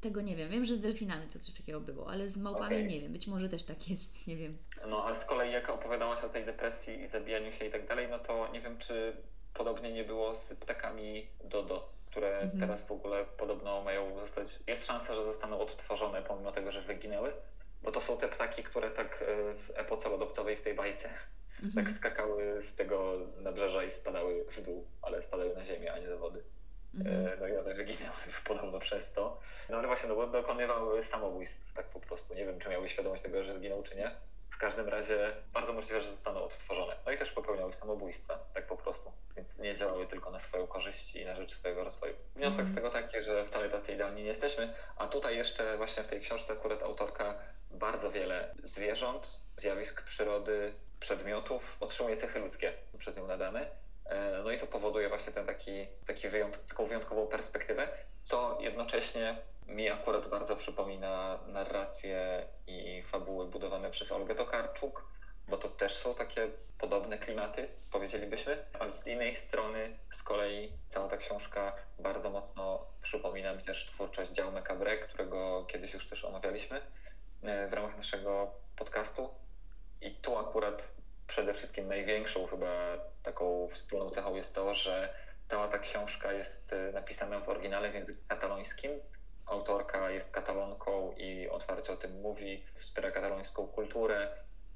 Tego 0.00 0.20
nie 0.20 0.36
wiem. 0.36 0.48
Wiem, 0.48 0.64
że 0.64 0.74
z 0.74 0.80
delfinami 0.80 1.26
to 1.26 1.38
coś 1.38 1.54
takiego 1.54 1.80
było, 1.80 2.10
ale 2.10 2.28
z 2.28 2.36
małpami 2.36 2.66
okay. 2.76 2.84
nie 2.84 3.00
wiem. 3.00 3.12
Być 3.12 3.26
może 3.26 3.48
też 3.48 3.62
tak 3.64 3.88
jest, 3.88 4.26
nie 4.26 4.36
wiem. 4.36 4.58
No, 4.86 5.06
a 5.06 5.14
z 5.14 5.24
kolei 5.24 5.52
jak 5.52 5.68
opowiadałaś 5.70 6.24
o 6.24 6.28
tej 6.28 6.44
depresji 6.44 7.00
i 7.02 7.08
zabijaniu 7.08 7.52
się 7.52 7.64
i 7.64 7.70
tak 7.70 7.86
dalej, 7.88 8.08
no 8.10 8.18
to 8.18 8.48
nie 8.52 8.60
wiem, 8.60 8.78
czy 8.78 9.16
podobnie 9.54 9.92
nie 9.92 10.04
było 10.04 10.36
z 10.36 10.54
ptakami 10.54 11.26
dodo. 11.44 11.98
które 12.10 12.38
Mhm. 12.40 12.60
teraz 12.60 12.82
w 12.86 12.92
ogóle 12.92 13.24
podobno 13.24 13.82
mają 13.82 14.14
zostać. 14.20 14.58
Jest 14.66 14.86
szansa, 14.86 15.14
że 15.14 15.24
zostaną 15.24 15.60
odtworzone, 15.60 16.22
pomimo 16.22 16.52
tego, 16.52 16.72
że 16.72 16.82
wyginęły. 16.82 17.32
Bo 17.82 17.92
to 17.92 18.00
są 18.00 18.16
te 18.16 18.28
ptaki, 18.28 18.62
które 18.62 18.90
tak 18.90 19.22
e, 19.22 19.54
w 19.54 19.70
epoce 19.74 20.08
lodowcowej 20.08 20.56
w 20.56 20.62
tej 20.62 20.74
bajce 20.74 21.08
Mhm. 21.64 21.84
tak 21.84 21.94
skakały 21.94 22.62
z 22.62 22.74
tego 22.74 23.14
nabrzeża 23.36 23.84
i 23.84 23.90
spadały 23.90 24.44
w 24.44 24.62
dół, 24.62 24.86
ale 25.02 25.22
spadały 25.22 25.54
na 25.54 25.64
ziemię, 25.64 25.92
a 25.92 25.98
nie 25.98 26.06
do 26.06 26.18
wody. 26.18 26.42
Mhm. 26.94 27.26
E, 27.26 27.36
No 27.40 27.48
i 27.48 27.56
one 27.56 27.74
wyginęły 27.74 28.16
podobno 28.78 28.96
przez 28.98 29.12
to. 29.12 29.38
No 29.68 29.78
ale 29.78 29.86
właśnie, 29.86 30.08
no 30.08 30.14
bo 30.14 30.26
dokonywały 30.26 31.02
samobójstw 31.02 31.74
tak 31.74 31.86
po 31.86 32.00
prostu. 32.00 32.34
Nie 32.34 32.44
wiem, 32.46 32.60
czy 32.60 32.68
miały 32.68 32.88
świadomość 32.88 33.22
tego, 33.22 33.44
że 33.44 33.54
zginął, 33.54 33.82
czy 33.82 33.96
nie. 33.96 34.10
W 34.50 34.58
każdym 34.58 34.88
razie 34.88 35.32
bardzo 35.52 35.72
możliwe, 35.72 36.00
że 36.02 36.10
zostaną 36.10 36.44
odtworzone. 36.44 36.96
No 37.06 37.12
i 37.12 37.18
też 37.18 37.32
popełniały 37.32 37.72
samobójstwa, 37.72 38.38
tak 38.54 38.66
po 38.66 38.76
prostu. 38.76 39.12
Więc 39.36 39.58
nie 39.58 39.76
działały 39.76 40.06
tylko 40.06 40.30
na 40.30 40.40
swoją 40.40 40.66
korzyść 40.66 41.14
i 41.16 41.24
na 41.24 41.36
rzecz 41.36 41.54
swojego 41.54 41.84
rozwoju. 41.84 42.14
Wniosek 42.36 42.60
Mhm. 42.60 42.68
z 42.68 42.74
tego 42.74 42.90
taki, 42.90 43.22
że 43.22 43.44
wcale 43.44 43.70
tacy 43.70 43.92
idealni 43.92 44.22
nie 44.22 44.28
jesteśmy. 44.28 44.74
A 44.96 45.06
tutaj 45.06 45.36
jeszcze 45.36 45.76
właśnie 45.76 46.02
w 46.02 46.08
tej 46.08 46.20
książce 46.20 46.52
akurat 46.52 46.82
autorka 46.82 47.34
bardzo 47.70 48.10
wiele 48.10 48.54
zwierząt, 48.62 49.40
zjawisk 49.56 50.02
przyrody, 50.02 50.72
przedmiotów 51.00 51.76
otrzymuje 51.80 52.16
cechy 52.16 52.38
ludzkie 52.38 52.72
przez 52.98 53.16
nią 53.16 53.26
nadane. 53.26 53.70
E, 54.08 54.42
No 54.44 54.50
i 54.50 54.58
to 54.58 54.66
powoduje 54.66 55.08
właśnie 55.08 55.32
ten 55.32 55.46
taki, 55.46 55.86
taki 56.06 56.28
wyjąt, 56.28 56.66
taką 56.66 56.86
wyjątkową 56.86 57.26
perspektywę, 57.26 57.88
co 58.22 58.58
jednocześnie 58.60 59.36
mi 59.66 59.90
akurat 59.90 60.28
bardzo 60.28 60.56
przypomina 60.56 61.38
narracje 61.46 62.46
i 62.66 63.02
fabuły 63.02 63.46
budowane 63.46 63.90
przez 63.90 64.12
Olgę 64.12 64.34
Tokarczuk, 64.34 65.04
bo 65.48 65.56
to 65.56 65.68
też 65.68 65.96
są 65.96 66.14
takie 66.14 66.50
podobne 66.78 67.18
klimaty, 67.18 67.68
powiedzielibyśmy. 67.90 68.64
A 68.80 68.88
z 68.88 69.06
innej 69.06 69.36
strony 69.36 69.98
z 70.14 70.22
kolei 70.22 70.72
cała 70.88 71.08
ta 71.08 71.16
książka 71.16 71.72
bardzo 71.98 72.30
mocno 72.30 72.86
przypomina 73.02 73.54
mi 73.54 73.62
też 73.62 73.86
twórczość 73.86 74.38
Jaume 74.38 74.62
Cabré, 74.62 74.98
którego 74.98 75.64
kiedyś 75.64 75.94
już 75.94 76.08
też 76.08 76.24
omawialiśmy 76.24 76.80
e, 77.42 77.68
w 77.68 77.72
ramach 77.72 77.96
naszego 77.96 78.50
podcastu. 78.76 79.28
I 80.00 80.14
tu 80.14 80.38
akurat 80.38 80.94
przede 81.28 81.54
wszystkim 81.54 81.88
największą 81.88 82.46
chyba 82.46 82.98
taką 83.22 83.68
wspólną 83.72 84.10
cechą 84.10 84.34
jest 84.34 84.54
to, 84.54 84.74
że 84.74 85.14
cała 85.48 85.68
ta 85.68 85.78
książka 85.78 86.32
jest 86.32 86.72
e, 86.72 86.92
napisana 86.92 87.40
w 87.40 87.48
oryginale 87.48 87.90
w 87.90 87.94
języku 87.94 88.20
katalońskim. 88.28 88.90
Autorka 89.46 90.10
jest 90.10 90.30
katalonką 90.30 91.12
i 91.16 91.48
otwarcie 91.48 91.92
o 91.92 91.96
tym 91.96 92.20
mówi, 92.20 92.64
wspiera 92.78 93.10
katalońską 93.10 93.66
kulturę. 93.66 94.28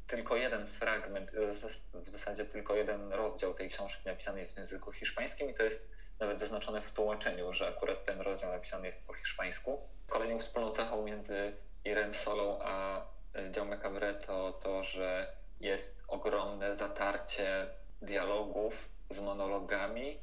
Tylko 0.07 0.37
jeden 0.37 0.67
fragment, 0.67 1.31
e, 1.35 2.01
w 2.03 2.09
zasadzie 2.09 2.45
tylko 2.45 2.75
jeden 2.75 3.13
rozdział 3.13 3.55
tej 3.55 3.69
książki 3.69 4.03
napisany 4.05 4.41
jest 4.41 4.55
w 4.55 4.59
języku 4.59 4.93
hiszpańskim 4.93 5.51
i 5.51 5.55
to 5.55 5.63
jest 5.63 5.89
nawet 6.21 6.41
zaznaczone 6.41 6.81
w 6.83 6.93
tłumaczeniu, 6.93 7.53
że 7.53 7.69
akurat 7.69 8.05
ten 8.05 8.21
rozdział 8.21 8.53
napisany 8.53 8.87
jest 8.87 9.07
po 9.07 9.15
hiszpańsku. 9.15 9.89
Kolejną 10.09 10.39
wspólną 10.39 10.71
cechą 10.71 11.05
między 11.05 11.57
Irene 11.85 12.15
Solą 12.15 12.59
a 12.63 13.01
e, 13.35 13.53
Jaume 13.57 13.79
Cabré 13.79 14.15
to 14.27 14.53
to, 14.53 14.85
że 14.85 15.42
jest 15.63 16.03
ogromne 16.09 16.77
zatarcie 16.77 17.67
dialogów 18.03 18.89
z 19.11 19.21
monologami 19.21 20.19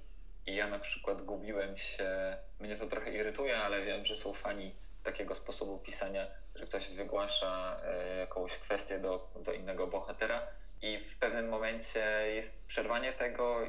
i 0.45 0.55
ja 0.55 0.67
na 0.67 0.79
przykład 0.79 1.21
gubiłem 1.21 1.77
się, 1.77 2.37
mnie 2.59 2.75
to 2.75 2.87
trochę 2.87 3.11
irytuje, 3.11 3.57
ale 3.57 3.85
wiem, 3.85 4.05
że 4.05 4.15
są 4.15 4.33
fani 4.33 4.75
takiego 5.03 5.35
sposobu 5.35 5.77
pisania, 5.77 6.27
że 6.55 6.65
ktoś 6.65 6.89
wygłasza 6.89 7.81
e, 7.83 8.17
jakąś 8.17 8.57
kwestię 8.57 8.99
do, 8.99 9.29
do 9.43 9.53
innego 9.53 9.87
bohatera 9.87 10.47
i 10.81 10.97
w 10.97 11.19
pewnym 11.19 11.49
momencie 11.49 12.01
jest 12.35 12.67
przerwanie 12.67 13.13
tego 13.13 13.59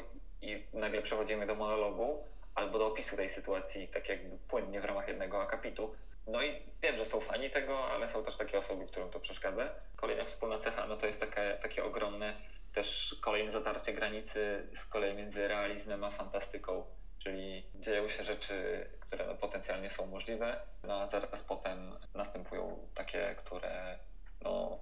i 0.42 0.66
nagle 0.72 1.02
przechodzimy 1.02 1.46
do 1.46 1.54
monologu 1.54 2.24
albo 2.54 2.78
do 2.78 2.87
opisu 2.87 3.16
tej 3.16 3.30
sytuacji, 3.30 3.88
tak 3.88 4.09
jakby 4.09 4.38
płynnie 4.38 4.80
w 4.80 4.85
ramach 4.85 5.09
jednego 5.09 5.42
akapitu. 5.42 5.94
No 6.26 6.42
i 6.42 6.62
wiem, 6.83 6.96
że 6.96 7.04
są 7.04 7.20
fani 7.20 7.50
tego, 7.50 7.85
ale 7.85 8.11
są 8.11 8.24
też 8.24 8.37
takie 8.37 8.59
osoby, 8.59 8.87
którym 8.87 9.11
to 9.11 9.20
przeszkadza. 9.20 9.68
Kolejna 9.96 10.24
wspólna 10.24 10.59
cecha, 10.59 10.87
no 10.87 10.96
to 10.96 11.06
jest 11.06 11.20
takie, 11.20 11.59
takie 11.62 11.85
ogromne 11.85 12.37
też 12.72 13.16
kolejne 13.20 13.52
zatarcie 13.52 13.92
granicy 13.92 14.68
z 14.74 14.85
kolei 14.85 15.14
między 15.14 15.48
realizmem 15.48 16.04
a 16.04 16.11
fantastyką, 16.11 16.85
czyli 17.18 17.66
dzieją 17.74 18.09
się 18.09 18.24
rzeczy, 18.24 18.87
które 19.00 19.26
no, 19.26 19.35
potencjalnie 19.35 19.90
są 19.90 20.06
możliwe, 20.06 20.61
no 20.83 21.00
a 21.00 21.06
zaraz 21.06 21.42
potem 21.42 21.96
następują 22.14 22.88
takie, 22.94 23.35
które 23.38 23.98
no, 24.42 24.78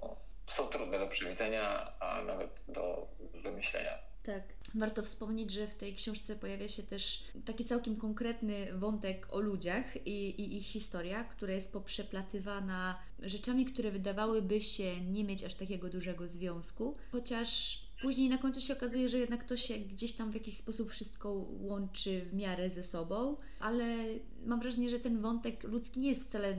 są 0.46 0.68
trudne 0.68 0.98
do 0.98 1.09
przewidzenia, 1.09 1.92
a 2.01 2.22
nawet 2.22 2.64
do 2.68 3.07
wymyślenia. 3.18 3.98
Tak. 4.29 4.43
Warto 4.75 5.03
wspomnieć, 5.03 5.51
że 5.51 5.67
w 5.67 5.75
tej 5.75 5.95
książce 5.95 6.37
pojawia 6.37 6.69
się 6.69 6.83
też 6.83 7.23
taki 7.45 7.64
całkiem 7.64 7.97
konkretny 7.97 8.67
wątek 8.79 9.27
o 9.31 9.41
ludziach 9.41 10.07
i, 10.07 10.29
i 10.29 10.57
ich 10.57 10.64
historia, 10.64 11.25
która 11.25 11.53
jest 11.53 11.73
poprzeplatywana 11.73 12.99
rzeczami, 13.23 13.64
które 13.64 13.91
wydawałyby 13.91 14.61
się 14.61 15.01
nie 15.01 15.25
mieć 15.25 15.45
aż 15.45 15.55
takiego 15.55 15.88
dużego 15.88 16.29
związku, 16.29 16.97
chociaż 17.12 17.81
później 18.03 18.29
na 18.29 18.38
końcu 18.38 18.61
się 18.61 18.73
okazuje, 18.73 19.09
że 19.09 19.19
jednak 19.19 19.45
to 19.45 19.57
się 19.57 19.79
gdzieś 19.79 20.12
tam 20.12 20.31
w 20.31 20.35
jakiś 20.35 20.57
sposób 20.57 20.91
wszystko 20.91 21.33
łączy 21.61 22.27
w 22.31 22.35
miarę 22.35 22.71
ze 22.71 22.83
sobą, 22.83 23.37
ale 23.61 24.05
mam 24.47 24.61
wrażenie, 24.61 24.88
że 24.88 25.01
ten 25.01 25.21
wątek 25.21 25.64
ludzki 25.64 26.01
nie 26.01 26.09
jest 26.09 26.25
wcale 26.25 26.57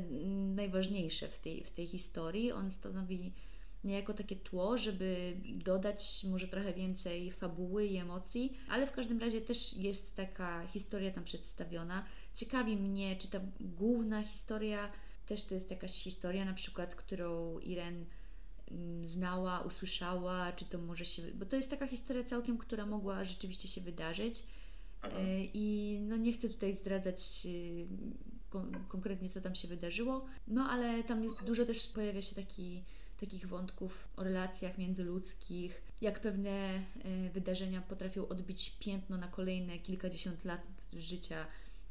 najważniejszy 0.55 1.27
w 1.27 1.39
tej, 1.39 1.63
w 1.63 1.71
tej 1.71 1.87
historii. 1.87 2.51
On 2.51 2.71
stanowi 2.71 3.33
niejako 3.83 4.13
takie 4.13 4.35
tło, 4.35 4.77
żeby 4.77 5.37
dodać 5.55 6.25
może 6.29 6.47
trochę 6.47 6.73
więcej 6.73 7.31
fabuły 7.31 7.85
i 7.85 7.97
emocji, 7.97 8.57
ale 8.69 8.87
w 8.87 8.91
każdym 8.91 9.19
razie 9.19 9.41
też 9.41 9.73
jest 9.73 10.15
taka 10.15 10.67
historia 10.67 11.11
tam 11.11 11.23
przedstawiona. 11.23 12.05
Ciekawi 12.33 12.77
mnie, 12.77 13.15
czy 13.15 13.27
ta 13.27 13.39
główna 13.59 14.23
historia 14.23 14.91
też 15.25 15.43
to 15.43 15.53
jest 15.53 15.71
jakaś 15.71 16.03
historia, 16.03 16.45
na 16.45 16.53
przykład, 16.53 16.95
którą 16.95 17.59
Iren 17.59 18.05
mm, 18.71 19.05
znała, 19.05 19.59
usłyszała, 19.59 20.51
czy 20.51 20.65
to 20.65 20.77
może 20.77 21.05
się. 21.05 21.21
Bo 21.33 21.45
to 21.45 21.55
jest 21.55 21.69
taka 21.69 21.87
historia 21.87 22.23
całkiem, 22.23 22.57
która 22.57 22.85
mogła 22.85 23.23
rzeczywiście 23.23 23.67
się 23.67 23.81
wydarzyć. 23.81 24.43
Mhm. 25.03 25.25
E, 25.25 25.43
I 25.43 25.97
no 26.01 26.17
nie 26.17 26.33
chcę 26.33 26.49
tutaj 26.49 26.75
zdradzać 26.75 27.41
y, 27.45 27.87
kon- 28.49 28.85
konkretnie, 28.87 29.29
co 29.29 29.41
tam 29.41 29.55
się 29.55 29.67
wydarzyło, 29.67 30.25
no 30.47 30.69
ale 30.69 31.03
tam 31.03 31.23
jest 31.23 31.43
dużo 31.43 31.65
też 31.65 31.89
pojawia 31.89 32.21
się 32.21 32.35
taki, 32.35 32.83
takich 33.19 33.47
wątków 33.47 34.07
o 34.17 34.23
relacjach 34.23 34.77
międzyludzkich, 34.77 35.81
jak 36.01 36.19
pewne 36.19 36.49
e, 36.49 36.81
wydarzenia 37.29 37.81
potrafią 37.81 38.27
odbić 38.27 38.77
piętno 38.79 39.17
na 39.17 39.27
kolejne 39.27 39.79
kilkadziesiąt 39.79 40.45
lat 40.45 40.61
życia 40.93 41.45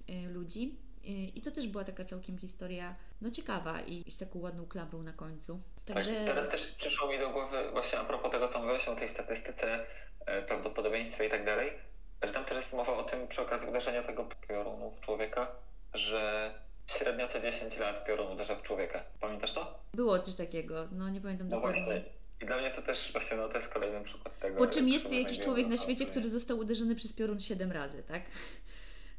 e, 0.09 0.29
ludzi. 0.29 0.79
E, 1.05 1.09
I 1.09 1.43
to 1.43 1.51
też 1.51 1.69
była 1.69 1.85
taka 1.85 2.05
całkiem 2.05 2.39
historia, 2.39 2.95
no 3.21 3.31
ciekawa 3.31 3.81
i, 3.81 4.11
z 4.11 4.17
taką 4.17 4.39
ładną 4.39 4.67
klamrą 4.67 5.03
na 5.03 5.13
końcu. 5.13 5.61
Także 5.85 6.15
Tak, 6.15 6.27
teraz 6.27 6.49
też 6.49 6.67
przyszło 6.67 7.09
mi 7.09 7.19
do 7.19 7.31
głowy 7.31 7.71
właśnie 7.71 7.99
a 7.99 8.05
propos 8.05 8.31
tego, 8.31 8.49
co 8.49 8.59
mówiłeś 8.59 8.89
o 8.89 8.97
tej 8.97 9.09
statystyce, 9.09 9.87
prawdopodobieństwie 10.49 11.27
i 11.27 11.31
tak 11.31 11.45
dalej, 11.45 11.73
że 12.23 12.33
tam 12.33 12.45
też 12.45 12.57
jest 12.57 12.73
mowa 12.73 12.97
o 12.97 13.03
tym 13.03 13.29
przy 13.29 13.43
okazji 13.43 13.69
uderzenia 13.69 14.03
tego 14.03 14.25
piorunu 14.49 14.91
w 14.91 15.01
człowieka, 15.01 15.47
że 15.95 16.55
średnio 16.97 17.29
co 17.29 17.41
10 17.41 17.79
lat 17.79 18.05
piorun 18.07 18.33
uderza 18.33 18.55
w 18.55 18.63
człowieka. 18.63 19.05
Pamiętasz 19.21 19.53
to? 19.53 19.79
było 19.95 20.19
coś 20.19 20.35
takiego, 20.35 20.89
no 20.93 21.09
nie 21.09 21.21
pamiętam 21.21 21.49
No 21.49 21.57
dokładnie. 21.57 21.85
właśnie. 21.85 22.05
I 22.43 22.47
dla 22.47 22.57
mnie 22.59 22.71
to 22.71 22.83
też 22.83 23.13
właśnie, 23.13 23.37
no 23.37 23.49
to 23.49 23.57
jest 23.59 23.69
kolejny 23.71 24.05
przykład 24.05 24.39
tego. 24.39 24.59
Po 24.59 24.67
czym 24.67 24.89
jest 24.89 25.13
jakiś 25.13 25.39
człowiek 25.41 25.67
na 25.67 25.77
świecie, 25.77 26.07
który 26.07 26.31
został 26.31 26.59
uderzony 26.59 26.95
przez 26.95 27.13
piorun 27.13 27.41
7 27.41 27.73
razy, 27.73 28.03
tak? 28.03 28.23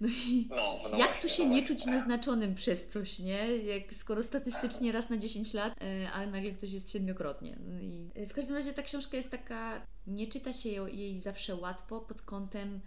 No 0.02 0.08
i 0.08 0.48
No, 0.50 0.80
no 0.92 0.98
jak 0.98 1.08
właśnie, 1.10 1.22
tu 1.22 1.30
się 1.30 1.44
no 1.44 1.50
nie 1.50 1.58
właśnie. 1.62 1.76
czuć 1.78 1.86
naznaczonym 1.86 2.56
przez 2.56 2.88
coś, 2.88 3.20
nie? 3.20 3.58
Jak, 3.58 3.94
skoro 3.94 4.24
statystycznie 4.24 4.92
raz 4.92 5.10
na 5.10 5.18
10 5.18 5.54
lat, 5.54 5.74
e, 5.82 6.12
a 6.12 6.26
nagle 6.26 6.52
ktoś 6.52 6.72
jest 6.72 6.92
siedmiokrotnie. 6.92 7.58
No 7.68 7.80
I 7.82 8.10
e, 8.16 8.28
w 8.28 8.34
każdym 8.34 8.56
razie 8.56 8.74
ta 8.74 8.82
książka 8.84 9.18
jest 9.18 9.30
taka, 9.32 9.82
nie 10.08 10.28
czyta 10.28 10.54
się 10.54 10.70
jej 10.90 11.20
zawsze 11.20 11.56
łatwo 11.56 12.00
pod 12.02 12.22
kątem 12.22 12.80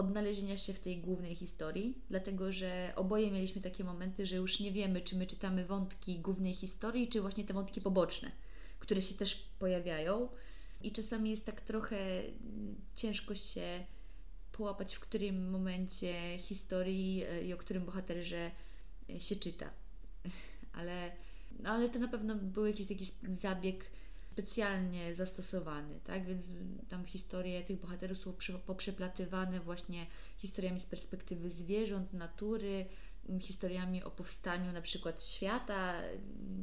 odnalezienia 0.00 0.58
się 0.58 0.72
w 0.72 0.80
tej 0.80 1.00
głównej 1.00 1.34
historii, 1.34 1.98
dlatego 2.10 2.52
że 2.52 2.92
oboje 2.96 3.30
mieliśmy 3.30 3.62
takie 3.62 3.84
momenty, 3.84 4.26
że 4.26 4.36
już 4.36 4.60
nie 4.60 4.72
wiemy, 4.72 5.00
czy 5.00 5.16
my 5.16 5.26
czytamy 5.26 5.64
wątki 5.64 6.18
głównej 6.18 6.54
historii, 6.54 7.08
czy 7.08 7.20
właśnie 7.20 7.44
te 7.44 7.54
wątki 7.54 7.80
poboczne, 7.80 8.30
które 8.78 9.02
się 9.02 9.14
też 9.14 9.34
pojawiają. 9.58 10.28
I 10.82 10.92
czasami 10.92 11.30
jest 11.30 11.46
tak 11.46 11.60
trochę 11.60 12.18
mm, 12.18 12.74
ciężko 12.94 13.34
się 13.34 13.84
połapać, 14.52 14.94
w 14.94 15.00
którym 15.00 15.50
momencie 15.50 16.38
historii 16.38 17.24
e, 17.24 17.42
i 17.42 17.52
o 17.52 17.56
którym 17.56 17.84
bohaterze 17.84 18.50
e, 19.10 19.20
się 19.20 19.36
czyta. 19.36 19.70
Ale, 20.78 21.12
no 21.62 21.70
ale 21.70 21.88
to 21.88 21.98
na 21.98 22.08
pewno 22.08 22.34
był 22.36 22.66
jakiś 22.66 22.86
taki 22.86 23.06
zabieg 23.32 23.84
specjalnie 24.40 25.14
zastosowany, 25.14 26.00
tak? 26.04 26.24
Więc 26.24 26.52
tam 26.90 27.04
historie 27.04 27.62
tych 27.62 27.80
bohaterów 27.80 28.18
są 28.18 28.32
poprzeplatywane 28.66 29.60
właśnie 29.60 30.06
historiami 30.36 30.80
z 30.80 30.86
perspektywy 30.86 31.50
zwierząt, 31.50 32.12
natury, 32.12 32.86
historiami 33.40 34.04
o 34.04 34.10
powstaniu 34.10 34.72
na 34.72 34.80
przykład 34.80 35.24
świata, 35.24 35.94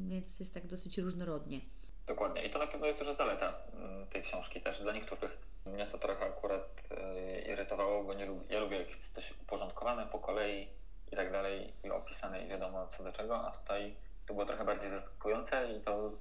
więc 0.08 0.40
jest 0.40 0.54
tak 0.54 0.68
dosyć 0.68 0.98
różnorodnie. 0.98 1.62
Dokładnie. 2.08 2.46
I 2.46 2.50
to 2.50 2.60
na 2.60 2.68
pewno 2.68 2.88
jest 2.88 3.00
duża 3.00 3.14
zaleta 3.14 3.54
mm, 3.74 4.08
tej 4.08 4.24
książki 4.24 4.62
też 4.62 4.82
dla 4.82 4.94
niektórych. 4.94 5.38
Mnie 5.66 5.86
to 5.86 5.98
trochę 5.98 6.26
akurat 6.26 6.90
e, 6.92 7.42
irytowało, 7.42 8.04
bo 8.04 8.14
nie 8.14 8.26
lubię, 8.26 8.46
ja 8.50 8.60
lubię 8.60 8.78
jak 8.78 8.90
jest 8.90 9.14
coś 9.14 9.32
uporządkowane 9.42 10.08
po 10.08 10.20
kolei 10.20 10.68
i 11.12 11.16
tak 11.16 11.32
dalej, 11.32 11.74
i 11.84 11.90
opisane 11.90 12.46
i 12.46 12.50
wiadomo 12.50 12.88
co 12.88 13.04
do 13.04 13.12
czego, 13.12 13.48
a 13.48 13.52
tutaj 13.52 13.96
to 14.26 14.34
było 14.34 14.46
trochę 14.46 14.66
bardziej 14.66 14.90
zaskakujące 14.90 15.74
i 15.74 15.82
to 15.82 16.12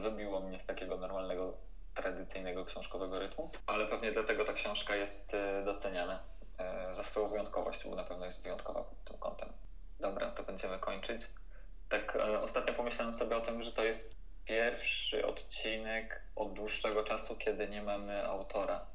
wybiło 0.00 0.40
mnie 0.40 0.60
z 0.60 0.66
takiego 0.66 0.96
normalnego, 0.96 1.56
tradycyjnego 1.94 2.64
książkowego 2.64 3.18
rytmu, 3.18 3.50
ale 3.66 3.86
pewnie 3.86 4.12
dlatego 4.12 4.44
ta 4.44 4.52
książka 4.52 4.96
jest 4.96 5.34
e, 5.34 5.62
doceniana 5.64 6.22
e, 6.58 6.94
za 6.94 7.04
swoją 7.04 7.28
wyjątkowość, 7.28 7.84
bo 7.84 7.96
na 7.96 8.04
pewno 8.04 8.26
jest 8.26 8.42
wyjątkowa 8.42 8.82
pod 8.82 9.04
tym 9.04 9.18
kątem. 9.18 9.52
Dobra, 10.00 10.30
to 10.30 10.42
będziemy 10.42 10.78
kończyć. 10.78 11.22
Tak 11.88 12.16
e, 12.16 12.40
ostatnio 12.40 12.74
pomyślałem 12.74 13.14
sobie 13.14 13.36
o 13.36 13.40
tym, 13.40 13.62
że 13.62 13.72
to 13.72 13.84
jest 13.84 14.16
pierwszy 14.44 15.26
odcinek 15.26 16.22
od 16.36 16.52
dłuższego 16.52 17.04
czasu, 17.04 17.36
kiedy 17.36 17.68
nie 17.68 17.82
mamy 17.82 18.26
autora 18.26 18.86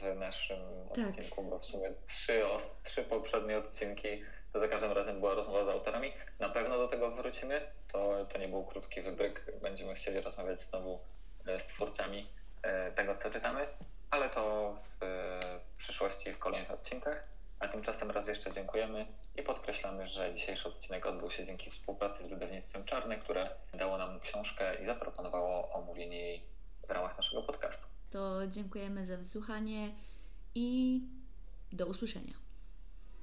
w 0.00 0.16
naszym 0.16 0.58
Tak. 0.94 1.08
odcinku, 1.08 1.42
bo 1.42 1.58
w 1.58 1.64
sumie 1.64 1.92
trzy, 2.06 2.42
trzy 2.84 3.02
poprzednie 3.02 3.58
odcinki 3.58 4.08
to 4.52 4.60
za 4.60 4.68
każdym 4.68 4.92
razem 4.92 5.20
była 5.20 5.34
rozmowa 5.34 5.64
z 5.64 5.68
autorami. 5.68 6.12
Na 6.38 6.48
pewno 6.48 6.78
do 6.78 6.88
tego 6.88 7.10
wrócimy. 7.10 7.60
To, 7.92 8.26
to 8.32 8.38
nie 8.38 8.48
był 8.48 8.64
krótki 8.64 9.02
wybryk. 9.02 9.52
Będziemy 9.62 9.94
chcieli 9.94 10.20
rozmawiać 10.20 10.60
znowu 10.60 11.00
e, 11.46 11.60
z 11.60 11.66
twórcami 11.66 12.28
e, 12.62 12.92
tego, 12.92 13.16
co 13.16 13.30
czytamy, 13.30 13.66
ale 14.10 14.30
to 14.30 14.74
w 15.00 15.02
e, 15.02 15.40
przyszłości, 15.78 16.32
w 16.32 16.38
kolejnych 16.38 16.70
odcinkach. 16.70 17.24
A 17.60 17.68
tymczasem 17.68 18.10
raz 18.10 18.28
jeszcze 18.28 18.52
dziękujemy 18.52 19.06
i 19.36 19.42
podkreślamy, 19.42 20.08
że 20.08 20.34
dzisiejszy 20.34 20.68
odcinek 20.68 21.06
odbył 21.06 21.30
się 21.30 21.46
dzięki 21.46 21.70
współpracy 21.70 22.24
z 22.24 22.26
wydawnictwem 22.26 22.84
Czarne, 22.84 23.18
które 23.18 23.50
dało 23.74 23.98
nam 23.98 24.20
książkę 24.20 24.82
i 24.82 24.86
zaproponowało 24.86 25.72
omówienie 25.72 26.20
jej 26.20 26.42
w 26.88 26.90
ramach 26.90 27.16
naszego 27.16 27.42
podcastu. 27.42 27.86
To 28.10 28.46
dziękujemy 28.46 29.06
za 29.06 29.16
wysłuchanie 29.16 29.90
i 30.54 31.00
do 31.72 31.86
usłyszenia. 31.86 32.47